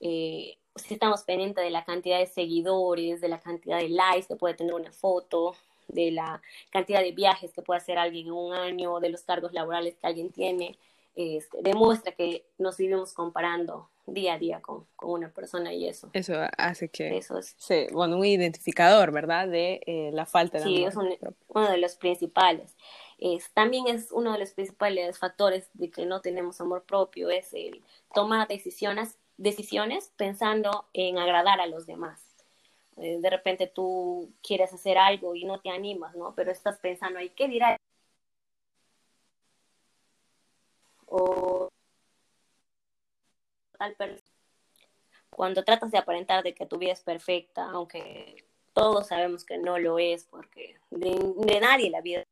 Eh, 0.00 0.58
si 0.76 0.94
estamos 0.94 1.22
pendientes 1.22 1.64
de 1.64 1.70
la 1.70 1.84
cantidad 1.84 2.18
de 2.18 2.26
seguidores, 2.26 3.20
de 3.20 3.28
la 3.28 3.40
cantidad 3.40 3.78
de 3.78 3.88
likes 3.88 4.26
que 4.26 4.36
puede 4.36 4.54
tener 4.54 4.74
una 4.74 4.92
foto, 4.92 5.54
de 5.88 6.10
la 6.10 6.42
cantidad 6.70 7.00
de 7.00 7.12
viajes 7.12 7.52
que 7.52 7.62
puede 7.62 7.78
hacer 7.78 7.98
alguien 7.98 8.26
en 8.26 8.32
un 8.32 8.54
año, 8.54 9.00
de 9.00 9.10
los 9.10 9.22
cargos 9.22 9.52
laborales 9.52 9.96
que 9.96 10.06
alguien 10.06 10.32
tiene, 10.32 10.78
este, 11.14 11.58
demuestra 11.62 12.12
que 12.12 12.44
nos 12.58 12.76
vivimos 12.76 13.12
comparando 13.12 13.88
día 14.06 14.34
a 14.34 14.38
día 14.38 14.60
con, 14.60 14.86
con, 14.96 15.10
una 15.10 15.30
persona 15.30 15.72
y 15.72 15.88
eso. 15.88 16.10
Eso 16.12 16.34
hace 16.58 16.88
que... 16.88 17.16
Eso 17.16 17.38
es... 17.38 17.54
Sí, 17.58 17.86
bueno, 17.92 18.16
un 18.16 18.24
identificador, 18.24 19.12
¿verdad? 19.12 19.48
De 19.48 19.80
eh, 19.86 20.10
la 20.12 20.26
falta 20.26 20.58
de... 20.58 20.64
Sí, 20.64 20.84
es 20.84 20.94
uno 20.96 21.70
de 21.70 21.78
los 21.78 21.96
principales. 21.96 22.76
Es, 23.18 23.50
también 23.52 23.86
es 23.88 24.12
uno 24.12 24.32
de 24.32 24.38
los 24.38 24.50
principales 24.50 25.18
factores 25.18 25.68
de 25.74 25.90
que 25.90 26.04
no 26.04 26.20
tenemos 26.20 26.60
amor 26.60 26.84
propio, 26.84 27.30
es 27.30 27.54
el 27.54 27.82
tomar 28.12 28.48
decisiones 28.48 29.18
decisiones 29.36 30.12
pensando 30.16 30.86
en 30.92 31.18
agradar 31.18 31.60
a 31.60 31.66
los 31.66 31.86
demás. 31.86 32.20
Eh, 32.96 33.18
de 33.20 33.30
repente 33.30 33.66
tú 33.66 34.32
quieres 34.42 34.72
hacer 34.72 34.98
algo 34.98 35.34
y 35.34 35.44
no 35.44 35.60
te 35.60 35.70
animas, 35.70 36.14
¿no? 36.14 36.34
Pero 36.34 36.52
estás 36.52 36.78
pensando 36.78 37.18
ahí, 37.18 37.30
¿qué 37.30 37.48
dirá? 37.48 37.76
O 41.06 41.53
Cuando 45.30 45.64
tratas 45.64 45.90
de 45.90 45.98
aparentar 45.98 46.42
de 46.42 46.54
que 46.54 46.66
tu 46.66 46.78
vida 46.78 46.92
es 46.92 47.02
perfecta, 47.02 47.70
aunque 47.70 48.46
todos 48.72 49.08
sabemos 49.08 49.44
que 49.44 49.58
no 49.58 49.78
lo 49.78 49.98
es, 49.98 50.24
porque 50.24 50.76
de 50.90 51.60
nadie 51.60 51.90
la 51.90 52.00
vida 52.00 52.24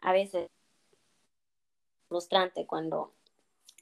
a 0.00 0.12
veces 0.12 0.48
frustrante 2.08 2.66
cuando, 2.66 3.14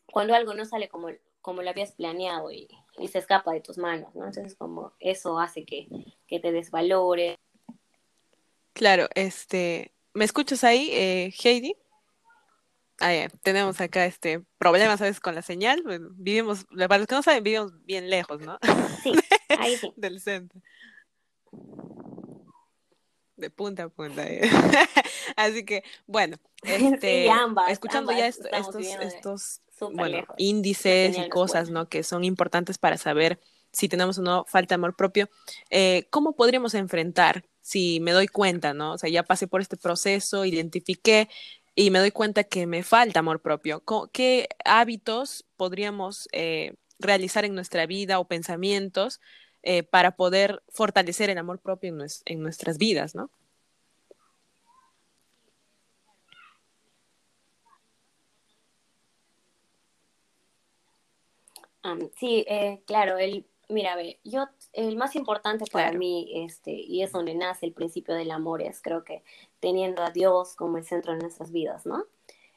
cuando 0.06 0.34
algo 0.34 0.54
no 0.54 0.64
sale 0.64 0.88
como, 0.88 1.08
como 1.40 1.62
lo 1.62 1.70
habías 1.70 1.92
planeado 1.92 2.50
y, 2.50 2.68
se 3.08 3.18
escapa 3.18 3.52
de 3.52 3.60
tus 3.60 3.76
manos, 3.76 4.14
¿no? 4.14 4.24
Entonces, 4.26 4.56
como 4.56 4.94
eso 5.00 5.38
hace 5.38 5.66
que, 5.66 5.86
que 6.26 6.40
te 6.40 6.50
desvalore. 6.50 7.38
Claro, 8.72 9.08
este, 9.14 9.92
¿me 10.16 10.24
escuchas 10.24 10.64
ahí, 10.64 10.90
eh, 10.92 11.32
Heidi? 11.44 11.76
Ah, 12.98 13.28
tenemos 13.42 13.80
acá 13.80 14.06
este 14.06 14.42
problema, 14.58 14.96
¿sabes? 14.96 15.20
Con 15.20 15.34
la 15.34 15.42
señal. 15.42 15.82
vivimos, 16.14 16.64
para 16.64 16.98
los 16.98 17.06
que 17.06 17.14
no 17.14 17.22
saben, 17.22 17.44
vivimos 17.44 17.72
bien 17.84 18.08
lejos, 18.08 18.40
¿no? 18.40 18.58
Sí, 19.02 19.12
ahí 19.60 19.76
sí. 19.76 19.92
Del 19.96 20.20
centro 20.20 20.60
de 23.36 23.50
punta 23.50 23.84
a 23.84 23.88
punta. 23.88 24.26
¿eh? 24.26 24.40
Así 25.36 25.64
que, 25.64 25.84
bueno, 26.06 26.36
este, 26.62 27.28
escuchando 27.68 28.12
ya 28.12 28.26
estos, 28.26 28.50
estos 29.00 29.60
bueno, 29.92 30.24
índices 30.38 31.16
y 31.18 31.28
cosas, 31.28 31.70
¿no? 31.70 31.88
Que 31.88 32.02
son 32.02 32.24
importantes 32.24 32.78
para 32.78 32.96
saber 32.96 33.38
si 33.76 33.90
tenemos 33.90 34.16
o 34.16 34.22
no 34.22 34.46
falta 34.46 34.74
amor 34.74 34.96
propio, 34.96 35.28
eh, 35.68 36.06
¿cómo 36.08 36.34
podríamos 36.34 36.72
enfrentar 36.74 37.44
si 37.60 38.00
me 38.00 38.12
doy 38.12 38.26
cuenta, 38.26 38.72
¿no? 38.72 38.94
O 38.94 38.98
sea, 38.98 39.10
ya 39.10 39.22
pasé 39.22 39.48
por 39.48 39.60
este 39.60 39.76
proceso, 39.76 40.46
identifiqué 40.46 41.28
y 41.74 41.90
me 41.90 41.98
doy 41.98 42.10
cuenta 42.10 42.44
que 42.44 42.66
me 42.66 42.82
falta 42.82 43.20
amor 43.20 43.42
propio. 43.42 43.82
¿Qué 44.12 44.48
hábitos 44.64 45.44
podríamos 45.58 46.26
eh, 46.32 46.72
realizar 46.98 47.44
en 47.44 47.54
nuestra 47.54 47.84
vida 47.84 48.18
o 48.18 48.26
pensamientos 48.26 49.20
eh, 49.62 49.82
para 49.82 50.16
poder 50.16 50.62
fortalecer 50.70 51.28
el 51.28 51.36
amor 51.36 51.60
propio 51.60 51.94
en, 52.24 52.42
nuestras 52.42 52.78
vidas, 52.78 53.14
¿no? 53.14 53.30
sí, 62.18 62.44
claro, 62.86 63.16
el, 63.18 63.46
mira, 63.68 63.96
ve, 63.96 64.18
yo, 64.24 64.48
el 64.72 64.96
más 64.96 65.16
importante 65.16 65.64
para 65.70 65.92
mí, 65.92 66.30
este, 66.44 66.72
y 66.72 67.02
es 67.02 67.12
donde 67.12 67.34
nace 67.34 67.66
el 67.66 67.72
principio 67.72 68.14
del 68.14 68.30
amor, 68.30 68.62
es 68.62 68.80
creo 68.80 69.04
que 69.04 69.22
teniendo 69.60 70.02
a 70.02 70.10
Dios 70.10 70.54
como 70.54 70.78
el 70.78 70.84
centro 70.84 71.12
de 71.12 71.20
nuestras 71.20 71.52
vidas, 71.52 71.86
¿no? 71.86 72.04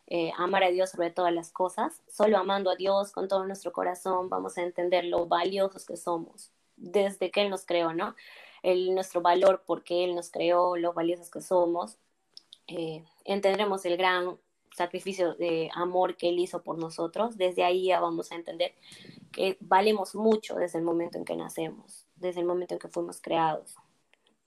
Eh, 0.07 0.31
amar 0.37 0.63
a 0.63 0.71
Dios 0.71 0.89
sobre 0.89 1.11
todas 1.11 1.33
las 1.33 1.51
cosas, 1.51 2.01
solo 2.11 2.37
amando 2.37 2.71
a 2.71 2.75
Dios 2.75 3.11
con 3.11 3.27
todo 3.27 3.45
nuestro 3.45 3.71
corazón 3.71 4.27
vamos 4.27 4.57
a 4.57 4.63
entender 4.63 5.05
lo 5.05 5.27
valiosos 5.27 5.85
que 5.85 5.97
somos, 5.97 6.51
desde 6.77 7.29
que 7.29 7.41
Él 7.43 7.49
nos 7.51 7.65
creó, 7.65 7.93
¿no? 7.93 8.15
El, 8.63 8.95
nuestro 8.95 9.21
valor 9.21 9.63
porque 9.65 10.03
Él 10.03 10.15
nos 10.15 10.31
creó, 10.31 10.77
lo 10.77 10.93
valiosos 10.93 11.29
que 11.29 11.41
somos. 11.41 11.97
Eh, 12.67 13.03
entenderemos 13.23 13.85
el 13.85 13.97
gran 13.97 14.37
sacrificio 14.79 15.35
de 15.35 15.69
amor 15.73 16.15
que 16.15 16.29
Él 16.29 16.39
hizo 16.39 16.63
por 16.63 16.77
nosotros. 16.77 17.37
Desde 17.37 17.63
ahí 17.63 17.87
ya 17.87 17.99
vamos 17.99 18.31
a 18.31 18.35
entender 18.35 18.73
que 19.31 19.57
valemos 19.59 20.15
mucho 20.15 20.55
desde 20.55 20.79
el 20.79 20.85
momento 20.85 21.17
en 21.17 21.25
que 21.25 21.35
nacemos, 21.35 22.07
desde 22.15 22.39
el 22.39 22.45
momento 22.45 22.73
en 22.73 22.79
que 22.79 22.87
fuimos 22.87 23.21
creados. 23.21 23.75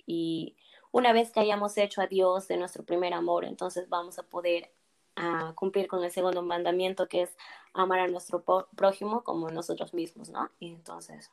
Y 0.07 0.57
una 0.91 1.13
vez 1.13 1.31
que 1.31 1.41
hayamos 1.41 1.77
hecho 1.77 2.01
a 2.01 2.07
Dios 2.07 2.49
de 2.49 2.57
nuestro 2.57 2.83
primer 2.85 3.13
amor, 3.15 3.45
entonces 3.45 3.89
vamos 3.89 4.19
a 4.19 4.23
poder 4.23 4.73
ah, 5.17 5.53
cumplir 5.55 5.87
con 5.87 6.03
el 6.03 6.11
segundo 6.11 6.43
mandamiento 6.43 7.09
que 7.09 7.23
es 7.23 7.37
amar 7.75 8.01
a 8.01 8.09
nuestro 8.09 8.43
prójimo 8.75 9.23
como 9.25 9.51
nosotros 9.51 9.93
mismos, 9.95 10.31
¿no? 10.31 10.51
Y 10.59 10.73
entonces 10.73 11.31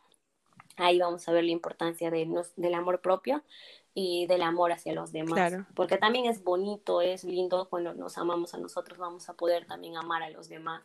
ahí 0.80 1.00
vamos 1.00 1.28
a 1.28 1.32
ver 1.32 1.44
la 1.44 1.52
importancia 1.52 2.10
de 2.12 2.28
del 2.56 2.74
amor 2.74 3.02
propio 3.02 3.44
y 3.94 4.28
del 4.28 4.42
amor 4.44 4.72
hacia 4.72 4.94
los 4.94 5.12
demás. 5.12 5.54
Porque 5.76 5.98
también 5.98 6.26
es 6.26 6.44
bonito, 6.44 7.02
es 7.02 7.24
lindo 7.24 7.68
cuando 7.70 7.94
nos 7.94 8.18
amamos 8.18 8.54
a 8.54 8.58
nosotros, 8.58 8.98
vamos 8.98 9.30
a 9.30 9.34
poder 9.34 9.66
también 9.66 9.98
amar 9.98 10.24
a 10.24 10.30
los 10.30 10.50
demás. 10.50 10.84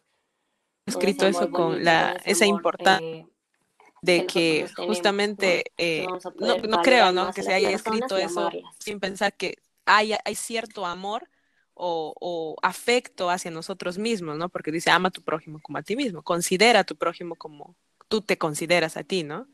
Escrito 0.87 1.27
eso 1.27 1.51
con 1.51 1.83
la, 1.85 2.13
esa 2.25 2.45
importancia 2.45 3.01
eh, 3.01 3.27
de 4.03 4.27
que, 4.27 4.69
justamente, 4.77 5.73
eh, 5.79 6.07
no, 6.39 6.57
no, 6.59 6.83
creo, 6.83 7.11
¿no? 7.13 7.33
Que 7.33 7.43
se 7.43 7.55
haya 7.55 7.71
escrito 7.71 8.19
eso 8.19 8.51
sin 8.79 9.01
pensar 9.01 9.35
que 9.35 9.57
hay, 9.87 10.13
hay 10.25 10.35
cierto 10.35 10.85
amor 10.85 11.29
o, 11.73 12.15
o, 12.21 12.57
afecto 12.63 13.31
hacia 13.31 13.51
nosotros 13.51 13.97
mismos, 13.97 14.37
¿no? 14.37 14.49
Porque 14.49 14.71
dice, 14.71 14.91
ama 14.91 15.09
a 15.09 15.11
tu 15.11 15.23
prójimo 15.23 15.59
como 15.63 15.79
a 15.79 15.83
ti 15.83 15.97
mismo, 15.97 16.23
considera 16.23 16.81
a 16.81 16.85
tu 16.85 16.97
prójimo 16.97 17.35
como 17.35 17.77
tú 18.09 18.21
te 18.21 18.37
consideras 18.39 18.97
a 18.97 19.05
ti, 19.05 19.25
¿no? 19.25 19.49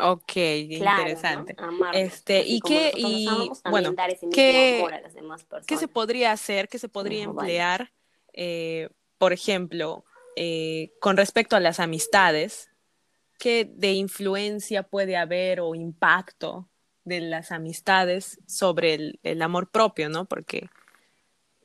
Ok, 0.00 0.36
interesante. 0.36 1.54
Este, 1.92 2.44
y 2.44 2.60
qué, 2.60 2.92
y 2.96 3.50
bueno, 3.70 3.94
¿qué, 4.32 4.84
¿qué 5.66 5.76
se 5.76 5.86
podría 5.86 6.32
hacer, 6.32 6.68
qué 6.68 6.80
se 6.80 6.88
podría 6.88 7.22
emplear, 7.22 7.92
eh, 8.32 8.88
por 9.18 9.32
ejemplo, 9.32 10.04
eh, 10.34 10.92
con 11.00 11.16
respecto 11.16 11.54
a 11.54 11.60
las 11.60 11.78
amistades? 11.78 12.70
¿Qué 13.38 13.70
de 13.72 13.92
influencia 13.92 14.82
puede 14.82 15.16
haber 15.16 15.60
o 15.60 15.74
impacto 15.74 16.68
de 17.04 17.20
las 17.20 17.52
amistades 17.52 18.40
sobre 18.46 18.94
el, 18.94 19.20
el 19.22 19.42
amor 19.42 19.70
propio, 19.70 20.08
¿no? 20.08 20.24
Porque 20.24 20.70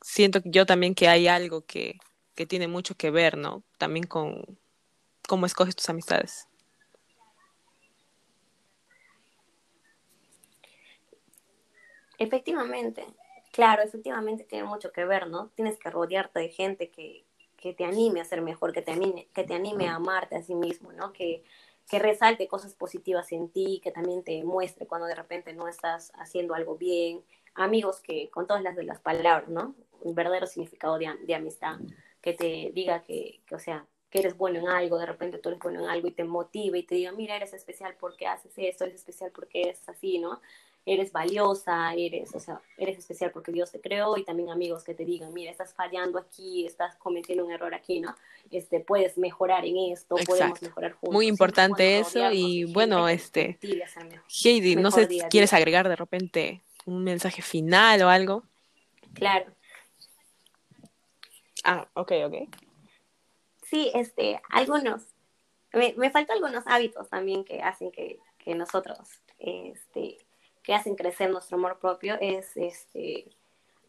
siento 0.02 0.40
yo 0.44 0.66
también 0.66 0.94
que 0.94 1.08
hay 1.08 1.26
algo 1.26 1.64
que, 1.64 1.98
que 2.40 2.46
tiene 2.46 2.68
mucho 2.68 2.94
que 2.94 3.10
ver, 3.10 3.36
¿no? 3.36 3.62
También 3.76 4.06
con 4.06 4.58
cómo 5.28 5.44
escoges 5.44 5.76
tus 5.76 5.90
amistades. 5.90 6.48
Efectivamente, 12.16 13.04
claro, 13.52 13.82
efectivamente 13.82 14.44
tiene 14.44 14.64
mucho 14.64 14.90
que 14.90 15.04
ver, 15.04 15.28
¿no? 15.28 15.50
Tienes 15.54 15.78
que 15.78 15.90
rodearte 15.90 16.40
de 16.40 16.48
gente 16.48 16.88
que, 16.88 17.26
que 17.58 17.74
te 17.74 17.84
anime 17.84 18.22
a 18.22 18.24
ser 18.24 18.40
mejor, 18.40 18.72
que 18.72 18.80
te 18.80 18.92
anime, 18.92 19.28
que 19.34 19.44
te 19.44 19.52
anime 19.52 19.88
a 19.88 19.96
amarte 19.96 20.36
a 20.36 20.42
sí 20.42 20.54
mismo, 20.54 20.92
¿no? 20.92 21.12
Que 21.12 21.44
que 21.90 21.98
resalte 21.98 22.46
cosas 22.46 22.72
positivas 22.74 23.32
en 23.32 23.48
ti, 23.48 23.80
que 23.82 23.90
también 23.90 24.22
te 24.22 24.44
muestre 24.44 24.86
cuando 24.86 25.08
de 25.08 25.14
repente 25.16 25.52
no 25.52 25.66
estás 25.66 26.12
haciendo 26.14 26.54
algo 26.54 26.76
bien. 26.76 27.24
Amigos 27.54 28.00
que, 28.00 28.30
con 28.30 28.46
todas 28.46 28.62
las 28.62 28.76
de 28.76 28.84
las 28.84 29.00
palabras, 29.00 29.48
¿no? 29.48 29.74
Un 30.00 30.14
verdadero 30.14 30.46
significado 30.46 30.98
de, 30.98 31.12
de 31.26 31.34
amistad, 31.34 31.80
que 32.20 32.34
te 32.34 32.70
diga 32.72 33.02
que, 33.02 33.40
que, 33.46 33.54
o 33.54 33.58
sea, 33.58 33.86
que 34.10 34.18
eres 34.18 34.36
bueno 34.36 34.58
en 34.58 34.68
algo, 34.68 34.98
de 34.98 35.06
repente 35.06 35.38
tú 35.38 35.48
eres 35.48 35.60
bueno 35.60 35.80
en 35.80 35.88
algo 35.88 36.08
y 36.08 36.12
te 36.12 36.24
motive 36.24 36.78
y 36.78 36.82
te 36.82 36.96
diga, 36.96 37.12
mira, 37.12 37.36
eres 37.36 37.54
especial 37.54 37.94
porque 37.98 38.26
haces 38.26 38.52
esto, 38.56 38.84
eres 38.84 38.96
especial 38.96 39.30
porque 39.32 39.62
eres 39.62 39.88
así, 39.88 40.18
¿no? 40.18 40.40
Eres 40.84 41.12
valiosa, 41.12 41.94
eres, 41.94 42.34
o 42.34 42.40
sea, 42.40 42.60
eres 42.76 42.98
especial 42.98 43.30
porque 43.30 43.52
Dios 43.52 43.70
te 43.70 43.80
creó 43.80 44.16
y 44.16 44.24
también 44.24 44.50
amigos 44.50 44.82
que 44.82 44.94
te 44.94 45.04
digan, 45.04 45.32
mira, 45.32 45.50
estás 45.50 45.74
fallando 45.74 46.18
aquí, 46.18 46.66
estás 46.66 46.96
cometiendo 46.96 47.44
un 47.44 47.52
error 47.52 47.72
aquí, 47.74 48.00
¿no? 48.00 48.16
Este, 48.50 48.80
puedes 48.80 49.16
mejorar 49.16 49.64
en 49.64 49.76
esto, 49.92 50.16
podemos 50.26 50.60
mejorar 50.60 50.92
juntos. 50.92 51.14
Muy 51.14 51.28
importante 51.28 52.00
eso 52.00 52.32
y 52.32 52.64
bueno, 52.64 53.08
este, 53.08 53.58
Heidi, 54.44 54.74
no 54.74 54.90
sé, 54.90 55.06
si 55.06 55.20
¿quieres 55.30 55.52
agregar 55.52 55.88
de 55.88 55.96
repente 55.96 56.62
un 56.86 57.04
mensaje 57.04 57.42
final 57.42 58.02
o 58.02 58.08
algo? 58.08 58.42
Claro. 59.14 59.52
Ah, 61.64 61.88
ok, 61.94 62.12
ok. 62.26 62.34
Sí, 63.62 63.90
este, 63.94 64.40
algunos, 64.50 65.02
me, 65.72 65.94
me 65.96 66.10
faltan 66.10 66.36
algunos 66.36 66.64
hábitos 66.66 67.08
también 67.08 67.44
que 67.44 67.62
hacen 67.62 67.92
que, 67.92 68.18
que 68.38 68.54
nosotros, 68.54 68.98
este, 69.38 70.18
que 70.62 70.74
hacen 70.74 70.96
crecer 70.96 71.30
nuestro 71.30 71.56
amor 71.56 71.78
propio, 71.78 72.16
es 72.20 72.56
este, 72.56 73.30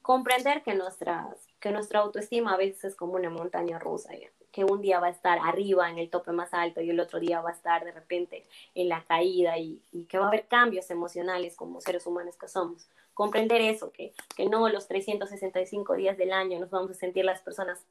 comprender 0.02 0.62
que, 0.64 0.76
nuestras, 0.76 1.48
que 1.60 1.72
nuestra 1.72 2.00
autoestima 2.00 2.54
a 2.54 2.58
veces 2.58 2.84
es 2.86 2.96
como 2.96 3.14
una 3.14 3.30
montaña 3.30 3.80
rusa, 3.80 4.14
que 4.52 4.66
un 4.66 4.82
día 4.82 5.00
va 5.00 5.08
a 5.08 5.12
estar 5.12 5.40
arriba 5.40 5.90
en 5.90 5.98
el 5.98 6.10
tope 6.10 6.32
más 6.32 6.54
alto 6.54 6.82
y 6.82 6.90
el 6.90 7.00
otro 7.00 7.20
día 7.20 7.42
va 7.42 7.50
a 7.50 7.54
estar 7.54 7.86
de 7.86 7.92
repente 7.92 8.46
en 8.76 8.90
la 8.90 9.04
caída 9.06 9.58
y, 9.58 9.82
que 10.10 10.18
va 10.18 10.26
a 10.26 10.28
haber 10.28 10.48
cambios 10.48 10.90
emocionales 10.90 11.56
como 11.56 11.82
seres 11.82 12.06
humanos 12.06 12.38
que 12.38 12.48
somos. 12.48 12.88
Comprender 13.14 13.62
eso, 13.62 13.92
que, 13.92 14.14
que 14.36 14.48
no 14.48 14.68
los 14.70 14.88
365 14.88 15.96
días 15.96 16.18
del 16.18 16.34
año 16.34 16.60
nos 16.60 16.70
vamos 16.70 16.92
a 16.92 16.94
sentir 16.96 17.26
las 17.26 17.42
personas 17.42 17.86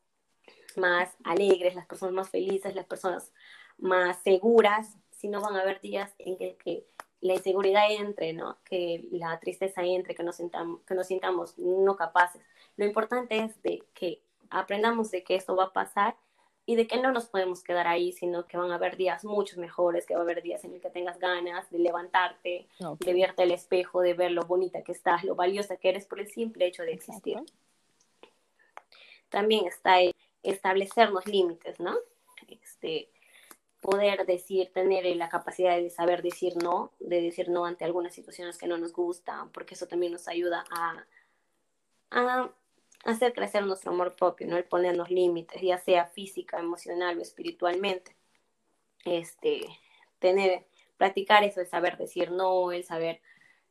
más 0.77 1.11
alegres, 1.25 1.75
las 1.75 1.87
personas 1.87 2.14
más 2.14 2.31
felices, 2.31 2.75
las 2.75 2.87
personas 2.87 3.33
más 3.79 4.18
seguras, 4.23 4.96
si 5.11 5.29
no 5.29 5.40
van 5.40 5.57
a 5.57 5.61
haber 5.61 5.81
días 5.81 6.12
en 6.18 6.37
que, 6.37 6.57
que 6.57 6.87
la 7.20 7.35
inseguridad 7.35 7.90
entre, 7.90 8.33
¿no? 8.33 8.59
que 8.64 9.07
la 9.11 9.38
tristeza 9.40 9.83
entre, 9.83 10.14
que 10.14 10.23
nos, 10.23 10.37
sintamos, 10.37 10.81
que 10.83 10.94
nos 10.94 11.07
sintamos 11.07 11.59
no 11.59 11.96
capaces. 11.96 12.42
Lo 12.77 12.87
importante 12.87 13.38
es 13.38 13.62
de 13.62 13.83
que 13.94 14.23
aprendamos 14.49 15.11
de 15.11 15.23
que 15.23 15.37
esto 15.37 15.55
va 15.55 15.64
a 15.64 15.73
pasar 15.73 16.16
y 16.66 16.77
de 16.77 16.87
que 16.87 17.01
no 17.01 17.11
nos 17.12 17.27
podemos 17.27 17.62
quedar 17.64 17.87
ahí, 17.87 18.12
sino 18.12 18.46
que 18.46 18.57
van 18.57 18.70
a 18.70 18.77
haber 18.77 18.96
días 18.96 19.25
muchos 19.25 19.59
mejores, 19.59 20.07
que 20.07 20.14
va 20.14 20.20
a 20.20 20.23
haber 20.23 20.42
días 20.42 20.64
en 20.64 20.75
el 20.75 20.81
que 20.81 20.90
tengas 20.90 21.18
ganas 21.18 21.68
de 21.70 21.79
levantarte, 21.79 22.68
de 22.99 23.14
verte 23.14 23.42
al 23.42 23.51
espejo, 23.51 24.01
de 24.03 24.14
ver 24.14 24.31
lo 24.31 24.42
bonita 24.42 24.83
que 24.83 24.92
estás, 24.92 25.25
lo 25.25 25.35
valiosa 25.35 25.77
que 25.77 25.88
eres 25.88 26.07
por 26.07 26.20
el 26.20 26.29
simple 26.29 26.66
hecho 26.66 26.83
de 26.83 26.92
existir. 26.92 27.38
También 29.31 29.66
está 29.66 30.01
el, 30.01 30.14
establecernos 30.42 31.27
límites, 31.27 31.81
¿no? 31.81 31.96
Este, 32.49 33.09
poder 33.81 34.27
decir, 34.27 34.70
tener 34.73 35.05
la 35.16 35.29
capacidad 35.29 35.77
de 35.77 35.90
saber 35.90 36.23
decir 36.23 36.57
no, 36.62 36.92
de 37.01 37.23
decir 37.23 37.49
no 37.49 37.64
ante 37.64 37.85
algunas 37.85 38.14
situaciones 38.14 38.59
que 38.59 38.66
no 38.66 38.79
nos 38.79 38.92
gustan, 38.92 39.51
porque 39.51 39.75
eso 39.75 39.87
también 39.87 40.12
nos 40.12 40.29
ayuda 40.29 40.64
a, 40.70 41.05
a 42.11 42.51
hacer 43.04 43.32
crecer 43.32 43.64
nuestro 43.64 43.92
amor 43.92 44.14
propio, 44.14 44.46
¿no? 44.46 44.56
El 44.56 44.64
ponernos 44.64 45.10
límites, 45.10 45.60
ya 45.60 45.78
sea 45.78 46.06
física, 46.06 46.58
emocional 46.58 47.18
o 47.18 47.22
espiritualmente. 47.22 48.14
Este, 49.04 49.66
tener, 50.18 50.66
practicar 50.96 51.44
eso, 51.44 51.60
el 51.60 51.66
saber 51.66 51.96
decir 51.96 52.30
no, 52.30 52.72
el 52.72 52.84
saber 52.84 53.20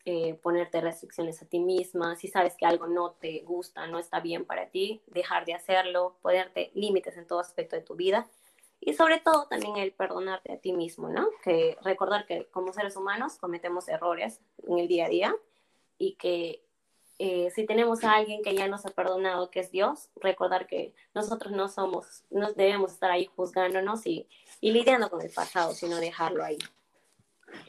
eh, 0.05 0.33
ponerte 0.41 0.81
restricciones 0.81 1.41
a 1.41 1.45
ti 1.45 1.59
misma, 1.59 2.15
si 2.15 2.27
sabes 2.27 2.55
que 2.55 2.65
algo 2.65 2.87
no 2.87 3.11
te 3.11 3.41
gusta, 3.41 3.85
no 3.87 3.99
está 3.99 4.19
bien 4.19 4.45
para 4.45 4.69
ti, 4.69 5.01
dejar 5.07 5.45
de 5.45 5.53
hacerlo, 5.53 6.17
ponerte 6.21 6.71
límites 6.73 7.17
en 7.17 7.27
todo 7.27 7.39
aspecto 7.39 7.75
de 7.75 7.83
tu 7.83 7.95
vida 7.95 8.27
y 8.79 8.93
sobre 8.93 9.19
todo 9.19 9.45
también 9.47 9.75
el 9.77 9.91
perdonarte 9.91 10.53
a 10.53 10.57
ti 10.57 10.73
mismo, 10.73 11.09
¿no? 11.09 11.29
Que 11.43 11.77
recordar 11.83 12.25
que 12.25 12.45
como 12.45 12.71
seres 12.71 12.95
humanos 12.95 13.37
cometemos 13.37 13.89
errores 13.89 14.39
en 14.65 14.79
el 14.79 14.87
día 14.87 15.05
a 15.05 15.09
día 15.09 15.35
y 15.97 16.13
que 16.13 16.63
eh, 17.19 17.51
si 17.53 17.65
tenemos 17.65 18.03
a 18.03 18.13
alguien 18.13 18.41
que 18.41 18.55
ya 18.55 18.67
nos 18.67 18.86
ha 18.86 18.89
perdonado, 18.89 19.51
que 19.51 19.60
es 19.60 19.71
Dios, 19.71 20.10
recordar 20.15 20.65
que 20.67 20.93
nosotros 21.13 21.53
no 21.53 21.67
somos, 21.67 22.23
no 22.29 22.53
debemos 22.53 22.93
estar 22.93 23.12
ahí 23.12 23.29
juzgándonos 23.36 24.08
y, 24.08 24.27
y 24.62 24.71
lidiando 24.71 25.10
con 25.10 25.21
el 25.21 25.29
pasado, 25.29 25.73
sino 25.73 25.97
dejarlo 25.97 26.43
ahí 26.43 26.58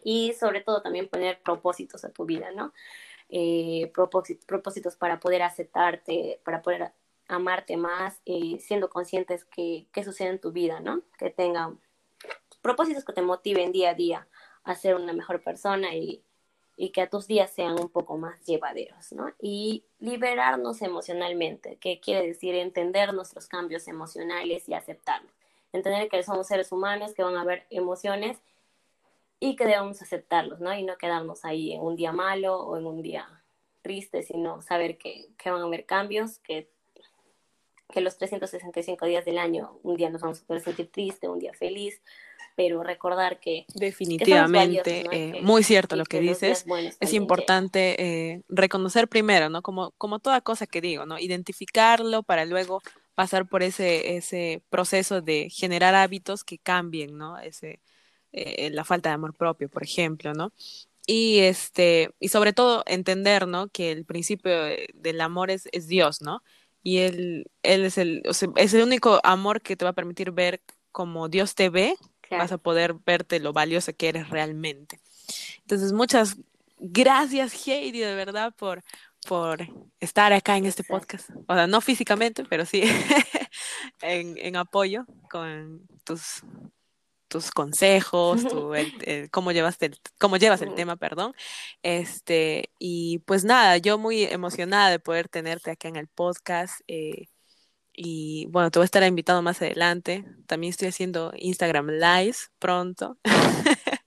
y 0.02 0.32
sobre 0.34 0.60
todo 0.60 0.82
también 0.82 1.08
poner 1.08 1.40
propósitos 1.42 2.04
a 2.04 2.10
tu 2.10 2.24
vida, 2.24 2.50
¿no? 2.52 2.72
Eh, 3.28 3.92
propósitos 4.46 4.96
para 4.96 5.20
poder 5.20 5.42
aceptarte, 5.42 6.40
para 6.44 6.62
poder 6.62 6.92
amarte 7.28 7.76
más, 7.76 8.20
y 8.24 8.58
siendo 8.58 8.90
conscientes 8.90 9.44
que, 9.44 9.86
que 9.92 10.04
sucede 10.04 10.28
en 10.28 10.40
tu 10.40 10.52
vida, 10.52 10.80
¿no? 10.80 11.02
Que 11.18 11.30
tengan 11.30 11.80
propósitos 12.60 13.04
que 13.04 13.12
te 13.12 13.22
motiven 13.22 13.72
día 13.72 13.90
a 13.90 13.94
día 13.94 14.28
a 14.64 14.74
ser 14.74 14.96
una 14.96 15.12
mejor 15.12 15.42
persona 15.42 15.94
y, 15.94 16.22
y 16.80 16.92
que 16.92 17.02
a 17.02 17.10
tus 17.10 17.26
días 17.26 17.50
sean 17.50 17.78
un 17.78 17.90
poco 17.90 18.16
más 18.16 18.40
llevaderos, 18.46 19.12
¿no? 19.12 19.30
Y 19.38 19.84
liberarnos 19.98 20.80
emocionalmente, 20.80 21.76
que 21.76 22.00
quiere 22.00 22.26
decir 22.26 22.54
entender 22.54 23.12
nuestros 23.12 23.48
cambios 23.48 23.86
emocionales 23.86 24.66
y 24.66 24.72
aceptarlos. 24.72 25.30
Entender 25.74 26.08
que 26.08 26.22
somos 26.22 26.46
seres 26.46 26.72
humanos, 26.72 27.12
que 27.12 27.22
van 27.22 27.36
a 27.36 27.42
haber 27.42 27.66
emociones 27.68 28.38
y 29.40 29.56
que 29.56 29.66
debemos 29.66 30.00
aceptarlos, 30.00 30.60
¿no? 30.60 30.72
Y 30.72 30.82
no 30.82 30.96
quedarnos 30.96 31.44
ahí 31.44 31.74
en 31.74 31.82
un 31.82 31.96
día 31.96 32.12
malo 32.12 32.58
o 32.58 32.78
en 32.78 32.86
un 32.86 33.02
día 33.02 33.28
triste, 33.82 34.22
sino 34.22 34.62
saber 34.62 34.96
que, 34.96 35.28
que 35.36 35.50
van 35.50 35.60
a 35.60 35.66
haber 35.66 35.84
cambios, 35.84 36.38
que, 36.38 36.70
que 37.92 38.00
los 38.00 38.16
365 38.16 39.04
días 39.04 39.26
del 39.26 39.36
año, 39.36 39.78
un 39.82 39.96
día 39.96 40.08
nos 40.08 40.22
vamos 40.22 40.40
a 40.40 40.46
poder 40.46 40.62
sentir 40.62 40.90
triste, 40.90 41.28
un 41.28 41.40
día 41.40 41.52
feliz, 41.52 42.00
pero 42.56 42.82
recordar 42.82 43.40
que... 43.40 43.64
Definitivamente, 43.74 45.04
eh, 45.10 45.40
muy 45.42 45.62
cierto 45.62 45.96
lo 45.96 46.04
que, 46.04 46.20
dices. 46.20 46.64
Es 47.00 47.12
importante 47.12 47.96
eh, 48.02 48.42
reconocer 48.48 49.08
primero, 49.08 49.48
¿no? 49.48 49.62
Como, 49.62 49.92
como 49.92 50.18
toda 50.18 50.40
cosa 50.40 50.66
que 50.66 50.80
digo, 50.80 51.06
¿no? 51.06 51.18
Identificarlo 51.18 52.22
para 52.22 52.44
luego 52.44 52.82
pasar 53.14 53.48
por 53.48 53.62
ese, 53.62 54.16
ese 54.16 54.62
proceso 54.70 55.20
de 55.20 55.48
generar 55.50 55.94
hábitos 55.94 56.44
que 56.44 56.58
cambien, 56.58 57.16
¿no? 57.16 57.38
Ese, 57.38 57.80
eh, 58.32 58.70
la 58.70 58.84
falta 58.84 59.10
de 59.10 59.14
amor 59.14 59.34
propio, 59.34 59.68
por 59.68 59.82
ejemplo, 59.82 60.32
¿no? 60.34 60.52
Y, 61.06 61.40
este, 61.40 62.10
y 62.20 62.28
sobre 62.28 62.52
todo 62.52 62.84
entender, 62.86 63.48
¿no? 63.48 63.68
Que 63.68 63.90
el 63.90 64.04
principio 64.04 64.52
del 64.94 65.20
amor 65.20 65.50
es, 65.50 65.68
es 65.72 65.88
Dios, 65.88 66.22
¿no? 66.22 66.42
Y 66.82 66.98
él, 66.98 67.50
él 67.62 67.84
es, 67.84 67.98
el, 67.98 68.22
o 68.28 68.32
sea, 68.32 68.48
es 68.56 68.74
el 68.74 68.82
único 68.82 69.20
amor 69.24 69.60
que 69.60 69.76
te 69.76 69.84
va 69.84 69.90
a 69.90 69.94
permitir 69.94 70.30
ver 70.30 70.62
como 70.92 71.28
Dios 71.28 71.54
te 71.54 71.68
ve, 71.68 71.94
vas 72.30 72.52
a 72.52 72.58
poder 72.58 72.94
verte 72.94 73.40
lo 73.40 73.52
valioso 73.52 73.92
que 73.94 74.08
eres 74.08 74.30
realmente. 74.30 75.00
Entonces, 75.60 75.92
muchas 75.92 76.36
gracias, 76.78 77.54
Heidi, 77.66 78.00
de 78.00 78.14
verdad, 78.14 78.54
por, 78.56 78.82
por 79.26 79.66
estar 80.00 80.32
acá 80.32 80.56
en 80.56 80.66
este 80.66 80.84
podcast. 80.84 81.30
O 81.46 81.54
sea, 81.54 81.66
no 81.66 81.80
físicamente, 81.80 82.44
pero 82.44 82.64
sí 82.64 82.82
en, 84.02 84.36
en 84.38 84.56
apoyo 84.56 85.06
con 85.28 85.86
tus 86.04 86.42
tus 87.30 87.52
consejos, 87.52 88.44
tu, 88.46 88.72
cómo, 89.30 89.52
llevas 89.52 89.80
el, 89.80 89.96
cómo 90.18 90.36
llevas 90.36 90.60
el 90.62 90.74
tema, 90.74 90.96
perdón. 90.96 91.32
Este, 91.82 92.70
y 92.78 93.20
pues 93.20 93.44
nada, 93.44 93.78
yo 93.78 93.98
muy 93.98 94.24
emocionada 94.24 94.90
de 94.90 94.98
poder 94.98 95.28
tenerte 95.28 95.70
acá 95.70 95.88
en 95.88 95.96
el 95.96 96.08
podcast. 96.08 96.80
Eh, 96.88 97.28
y 98.02 98.46
bueno, 98.46 98.70
te 98.70 98.78
voy 98.78 98.84
a 98.84 98.86
estar 98.86 99.02
invitado 99.02 99.42
más 99.42 99.60
adelante. 99.60 100.24
También 100.46 100.70
estoy 100.70 100.88
haciendo 100.88 101.32
Instagram 101.36 101.88
Lives 101.88 102.50
pronto. 102.58 103.18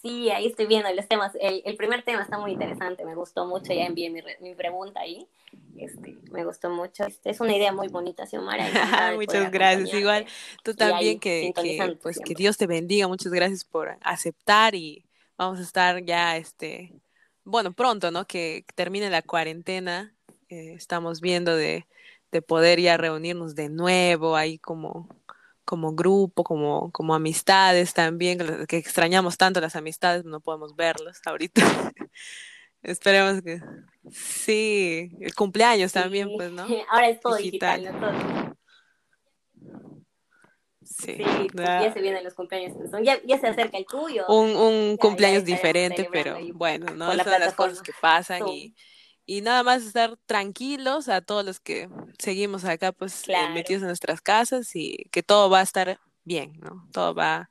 Sí, 0.00 0.30
ahí 0.30 0.46
estoy 0.46 0.66
viendo 0.66 0.92
los 0.92 1.06
temas. 1.06 1.30
El, 1.40 1.62
el, 1.64 1.76
primer 1.76 2.02
tema 2.02 2.22
está 2.22 2.36
muy 2.36 2.50
interesante, 2.50 3.04
me 3.04 3.14
gustó 3.14 3.46
mucho, 3.46 3.72
ya 3.72 3.84
envié 3.84 4.10
mi, 4.10 4.20
mi 4.40 4.52
pregunta 4.56 4.98
ahí. 4.98 5.28
Este, 5.76 6.18
me 6.32 6.44
gustó 6.44 6.70
mucho. 6.70 7.04
Este, 7.04 7.30
es 7.30 7.40
una 7.40 7.56
idea 7.56 7.72
muy 7.72 7.86
bonita, 7.86 8.26
Xiomara. 8.26 8.64
muchas 9.14 9.52
gracias. 9.52 9.94
Igual 9.94 10.26
tú 10.64 10.74
también, 10.74 11.20
que, 11.20 11.52
que, 11.54 11.98
pues, 12.02 12.18
que 12.18 12.34
Dios 12.34 12.56
te 12.56 12.66
bendiga. 12.66 13.06
Muchas 13.06 13.30
gracias 13.30 13.64
por 13.64 13.96
aceptar 14.00 14.74
y 14.74 15.04
vamos 15.38 15.60
a 15.60 15.62
estar 15.62 16.02
ya, 16.04 16.36
este, 16.36 16.92
bueno, 17.44 17.72
pronto, 17.72 18.10
¿no? 18.10 18.26
Que 18.26 18.64
termine 18.74 19.10
la 19.10 19.22
cuarentena. 19.22 20.14
Eh, 20.48 20.74
estamos 20.74 21.20
viendo 21.20 21.56
de, 21.56 21.86
de 22.30 22.42
poder 22.42 22.80
ya 22.80 22.96
reunirnos 22.96 23.54
de 23.54 23.68
nuevo 23.68 24.36
ahí 24.36 24.58
como 24.58 25.08
como 25.64 25.94
grupo, 25.94 26.44
como, 26.44 26.90
como 26.92 27.14
amistades 27.14 27.94
también, 27.94 28.66
que 28.66 28.76
extrañamos 28.76 29.38
tanto 29.38 29.60
las 29.60 29.76
amistades, 29.76 30.24
no 30.24 30.40
podemos 30.40 30.74
verlas 30.76 31.20
ahorita. 31.24 31.62
Esperemos 32.82 33.42
que 33.42 33.60
sí, 34.10 35.12
el 35.20 35.34
cumpleaños 35.34 35.92
también, 35.92 36.28
pues, 36.36 36.50
¿no? 36.50 36.66
Ahora 36.90 37.08
es 37.08 37.20
todo 37.20 37.36
digital, 37.36 37.84
¿no? 37.84 38.56
Sí, 41.02 41.14
Sí, 41.16 41.48
ya 41.54 41.92
se 41.92 42.00
vienen 42.00 42.24
los 42.24 42.34
cumpleaños. 42.34 42.76
Ya, 43.02 43.20
ya 43.24 43.38
se 43.38 43.48
acerca 43.48 43.78
el 43.78 43.86
tuyo. 43.86 44.26
un, 44.28 44.54
un 44.56 44.92
Ya- 44.92 44.98
cumpleaños 44.98 45.44
diferente, 45.44 46.08
pero 46.12 46.38
bueno, 46.54 46.94
¿no? 46.94 47.12
la 47.14 47.24
Son 47.24 47.40
las 47.40 47.54
cosas 47.54 47.82
que 47.82 47.92
pasan 48.00 48.46
y, 48.48 48.74
y 49.26 49.40
nada 49.40 49.62
más 49.62 49.84
estar 49.84 50.16
tranquilos 50.26 51.08
a 51.08 51.20
todos 51.20 51.44
los 51.44 51.60
que 51.60 51.88
seguimos 52.18 52.64
acá, 52.64 52.92
pues 52.92 53.22
eh, 53.22 53.26
Claro. 53.26 53.54
metidos 53.54 53.82
en 53.82 53.88
nuestras 53.88 54.20
casas 54.20 54.74
y 54.74 55.08
que 55.10 55.22
todo 55.22 55.50
va 55.50 55.60
a 55.60 55.62
estar 55.62 55.98
bien, 56.24 56.52
¿no? 56.60 56.88
Todo 56.92 57.14
va, 57.14 57.50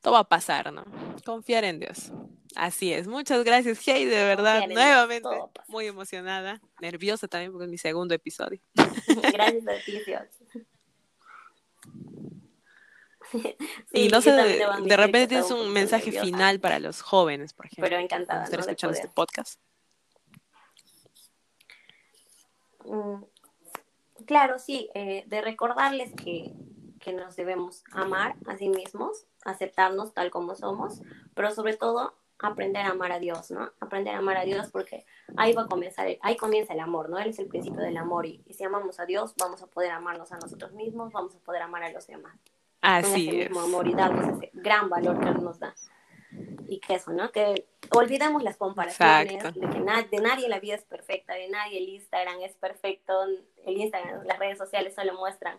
todo 0.00 0.14
va 0.14 0.20
a 0.20 0.28
pasar, 0.28 0.72
¿no? 0.72 0.84
Confiar 1.24 1.64
en 1.64 1.80
Dios. 1.80 2.12
Así 2.56 2.92
es. 2.92 3.08
Muchas 3.08 3.42
gracias, 3.44 3.80
Hey, 3.84 4.04
de 4.04 4.24
verdad, 4.24 4.60
Confiar 4.60 4.78
nuevamente 4.78 5.28
muy 5.68 5.86
emocionada, 5.86 6.60
nerviosa 6.80 7.26
también 7.26 7.50
porque 7.50 7.64
es 7.64 7.70
mi 7.70 7.78
segundo 7.78 8.14
episodio. 8.14 8.60
Gracias 9.32 9.66
a 9.66 9.84
ti, 9.84 10.00
Dios. 10.06 10.22
y 10.40 10.43
Sí, 13.92 14.08
no 14.08 14.20
sé, 14.20 14.32
de, 14.32 14.96
repente 14.96 15.28
tienes 15.28 15.50
un 15.50 15.72
mensaje 15.72 16.06
nerviosa, 16.06 16.24
final 16.24 16.60
para 16.60 16.78
los 16.78 17.02
jóvenes, 17.02 17.52
por 17.52 17.66
ejemplo, 17.66 17.88
Pero 17.88 18.00
encantada, 18.00 18.44
estar 18.44 18.60
escuchando 18.60 18.94
este 18.94 19.08
podcast. 19.08 19.60
Mm, 22.84 23.22
Claro, 24.26 24.58
sí, 24.58 24.88
eh, 24.94 25.24
de 25.26 25.42
recordarles 25.42 26.12
que, 26.14 26.52
que 27.00 27.12
nos 27.12 27.36
debemos 27.36 27.84
amar 27.92 28.36
a 28.46 28.56
sí 28.56 28.68
mismos, 28.68 29.26
aceptarnos 29.44 30.14
tal 30.14 30.30
como 30.30 30.54
somos, 30.54 31.02
pero 31.34 31.50
sobre 31.50 31.76
todo 31.76 32.14
aprender 32.38 32.86
a 32.86 32.90
amar 32.90 33.12
a 33.12 33.18
Dios, 33.18 33.50
¿no? 33.50 33.72
Aprender 33.80 34.14
a 34.14 34.18
amar 34.18 34.36
a 34.36 34.44
Dios 34.44 34.70
porque 34.70 35.04
ahí 35.36 35.52
va 35.52 35.62
a 35.62 35.66
comenzar, 35.66 36.06
el- 36.06 36.18
ahí 36.22 36.36
comienza 36.36 36.72
el 36.74 36.80
amor, 36.80 37.08
¿no? 37.10 37.18
Él 37.18 37.30
es 37.30 37.38
el 37.38 37.48
principio 37.48 37.80
del 37.80 37.96
amor 37.96 38.26
y, 38.26 38.42
y 38.46 38.54
si 38.54 38.64
amamos 38.64 38.98
a 39.00 39.06
Dios 39.06 39.34
vamos 39.38 39.62
a 39.62 39.66
poder 39.66 39.90
amarnos 39.90 40.32
a 40.32 40.38
nosotros 40.38 40.72
mismos, 40.72 41.12
vamos 41.12 41.34
a 41.34 41.38
poder 41.40 41.62
amar 41.62 41.82
a 41.82 41.90
los 41.90 42.06
demás. 42.06 42.38
Con 42.84 43.12
Así 43.12 43.28
ese 43.28 43.42
es. 43.42 43.48
mismo 43.50 43.60
amor 43.62 43.88
y 43.88 43.94
darnos 43.94 44.36
ese 44.38 44.50
gran 44.54 44.88
valor 44.88 45.18
que 45.20 45.30
nos 45.40 45.58
da. 45.58 45.74
Y 46.68 46.80
que 46.80 46.94
eso, 46.94 47.12
¿no? 47.12 47.30
Que 47.30 47.66
olvidemos 47.90 48.42
las 48.42 48.56
comparaciones, 48.56 49.34
Exacto. 49.34 49.60
de 49.60 49.68
que 49.70 49.80
na- 49.80 50.02
de 50.02 50.18
nadie 50.18 50.48
la 50.48 50.58
vida 50.58 50.74
es 50.74 50.82
perfecta, 50.84 51.34
de 51.34 51.48
nadie 51.48 51.78
el 51.78 51.88
Instagram 51.90 52.40
es 52.42 52.56
perfecto, 52.56 53.12
el 53.64 53.76
Instagram, 53.76 54.24
las 54.24 54.38
redes 54.38 54.58
sociales 54.58 54.94
solo 54.94 55.14
muestran 55.14 55.58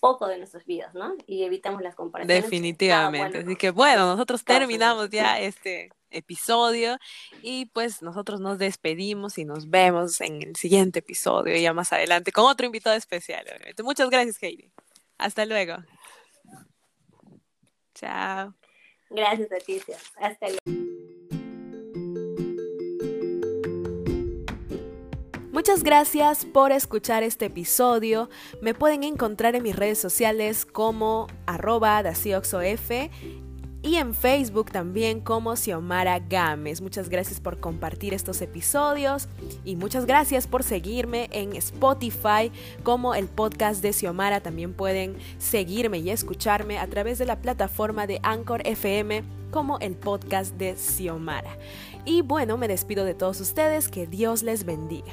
poco 0.00 0.26
de 0.26 0.38
nuestras 0.38 0.64
vidas, 0.66 0.92
¿no? 0.94 1.14
Y 1.26 1.44
evitemos 1.44 1.80
las 1.82 1.94
comparaciones. 1.94 2.42
Definitivamente. 2.44 3.38
Así 3.38 3.56
que 3.56 3.70
bueno, 3.70 4.06
nosotros 4.06 4.44
terminamos 4.44 5.10
ya 5.10 5.38
este 5.40 5.90
episodio 6.10 6.98
y 7.42 7.66
pues 7.66 8.02
nosotros 8.02 8.40
nos 8.40 8.58
despedimos 8.58 9.38
y 9.38 9.44
nos 9.44 9.70
vemos 9.70 10.20
en 10.20 10.42
el 10.42 10.56
siguiente 10.56 10.98
episodio 11.00 11.56
ya 11.56 11.72
más 11.72 11.92
adelante 11.92 12.32
con 12.32 12.44
otro 12.46 12.66
invitado 12.66 12.96
especial. 12.96 13.44
obviamente. 13.48 13.82
Muchas 13.82 14.10
gracias, 14.10 14.42
Heidi. 14.42 14.70
Hasta 15.18 15.46
luego. 15.46 15.76
Chao. 17.96 18.54
Gracias 19.10 19.50
a 19.50 19.56
ti, 19.56 19.80
Sia. 19.80 19.96
Hasta 20.20 20.46
luego. 20.48 20.86
Muchas 25.52 25.82
gracias 25.82 26.44
por 26.44 26.70
escuchar 26.70 27.22
este 27.22 27.46
episodio. 27.46 28.28
Me 28.60 28.74
pueden 28.74 29.04
encontrar 29.04 29.56
en 29.56 29.62
mis 29.62 29.74
redes 29.74 29.98
sociales 29.98 30.66
como 30.66 31.28
arroba 31.46 32.02
dacioxof 32.02 32.90
y 33.86 33.96
en 33.96 34.14
Facebook 34.14 34.72
también 34.72 35.20
como 35.20 35.54
Xiomara 35.54 36.18
Gámez. 36.18 36.80
Muchas 36.80 37.08
gracias 37.08 37.38
por 37.38 37.60
compartir 37.60 38.14
estos 38.14 38.42
episodios 38.42 39.28
y 39.64 39.76
muchas 39.76 40.06
gracias 40.06 40.48
por 40.48 40.64
seguirme 40.64 41.28
en 41.30 41.54
Spotify 41.54 42.50
como 42.82 43.14
el 43.14 43.28
podcast 43.28 43.82
de 43.82 43.92
Xiomara. 43.92 44.40
También 44.40 44.74
pueden 44.74 45.16
seguirme 45.38 45.98
y 45.98 46.10
escucharme 46.10 46.78
a 46.78 46.86
través 46.88 47.18
de 47.18 47.26
la 47.26 47.40
plataforma 47.40 48.08
de 48.08 48.18
Anchor 48.24 48.62
FM 48.66 49.22
como 49.52 49.78
el 49.78 49.94
podcast 49.94 50.56
de 50.56 50.74
Xiomara. 50.76 51.56
Y 52.04 52.22
bueno, 52.22 52.56
me 52.56 52.66
despido 52.66 53.04
de 53.04 53.14
todos 53.14 53.40
ustedes. 53.40 53.88
Que 53.88 54.08
Dios 54.08 54.42
les 54.42 54.64
bendiga. 54.64 55.12